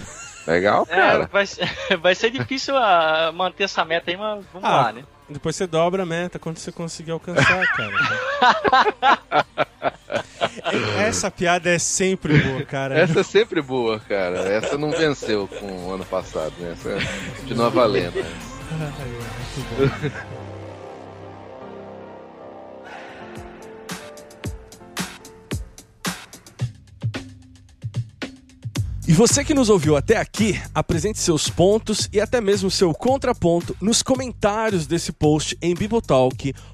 [0.47, 1.25] Legal, é, cara.
[1.25, 1.45] É, vai,
[1.99, 5.05] vai ser difícil a, ah, manter essa meta aí, mas vamos ah, lá, né?
[5.29, 9.47] Depois você dobra a meta quando você conseguir alcançar, cara.
[10.99, 12.99] Essa piada é sempre boa, cara.
[12.99, 14.41] Essa é sempre boa, cara.
[14.41, 16.73] Essa não venceu com o ano passado, né?
[16.73, 16.99] Essa
[17.41, 18.23] continua valendo.
[18.73, 18.91] Né?
[18.99, 20.42] Ai, muito bom.
[29.13, 33.77] E você que nos ouviu até aqui, apresente seus pontos e até mesmo seu contraponto
[33.79, 36.72] nos comentários desse post em bibotalk.com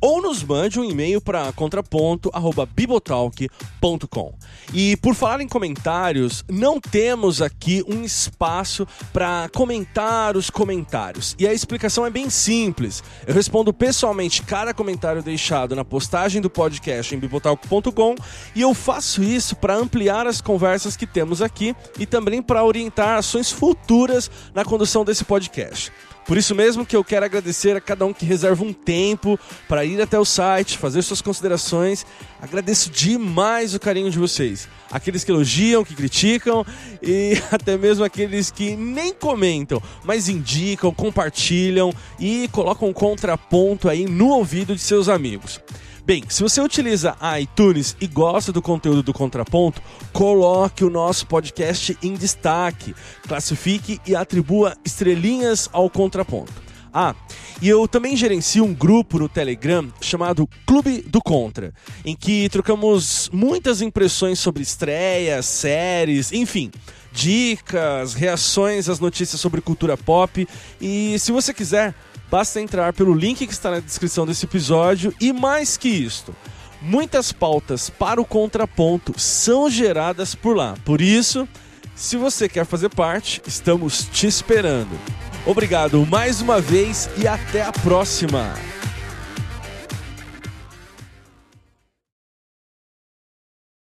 [0.00, 4.34] ou nos mande um e-mail para contraponto@bibotalk.com.
[4.72, 11.34] E por falar em comentários, não temos aqui um espaço para comentar os comentários.
[11.38, 13.02] E a explicação é bem simples.
[13.26, 18.14] Eu respondo pessoalmente cada comentário deixado na postagem do podcast em bibotalk.com
[18.54, 23.18] e eu faço isso para ampliar as conversas que temos aqui e também para orientar
[23.18, 25.92] ações futuras na condução desse podcast.
[26.26, 29.84] Por isso mesmo que eu quero agradecer a cada um que reserva um tempo para
[29.84, 32.04] ir até o site, fazer suas considerações.
[32.42, 34.68] Agradeço demais o carinho de vocês.
[34.90, 36.66] Aqueles que elogiam, que criticam
[37.00, 44.04] e até mesmo aqueles que nem comentam, mas indicam, compartilham e colocam um contraponto aí
[44.04, 45.60] no ouvido de seus amigos.
[46.06, 49.82] Bem, se você utiliza iTunes e gosta do conteúdo do Contraponto,
[50.12, 52.94] coloque o nosso podcast em destaque,
[53.26, 56.52] classifique e atribua estrelinhas ao Contraponto.
[56.94, 57.12] Ah,
[57.60, 63.28] e eu também gerencio um grupo no Telegram chamado Clube do Contra, em que trocamos
[63.32, 66.70] muitas impressões sobre estreias, séries, enfim,
[67.10, 70.46] dicas, reações às notícias sobre cultura pop.
[70.80, 71.96] E se você quiser,
[72.30, 76.34] Basta entrar pelo link que está na descrição desse episódio e mais que isto,
[76.82, 80.74] muitas pautas para o contraponto são geradas por lá.
[80.84, 81.48] Por isso,
[81.94, 84.98] se você quer fazer parte, estamos te esperando.
[85.46, 88.75] Obrigado mais uma vez e até a próxima!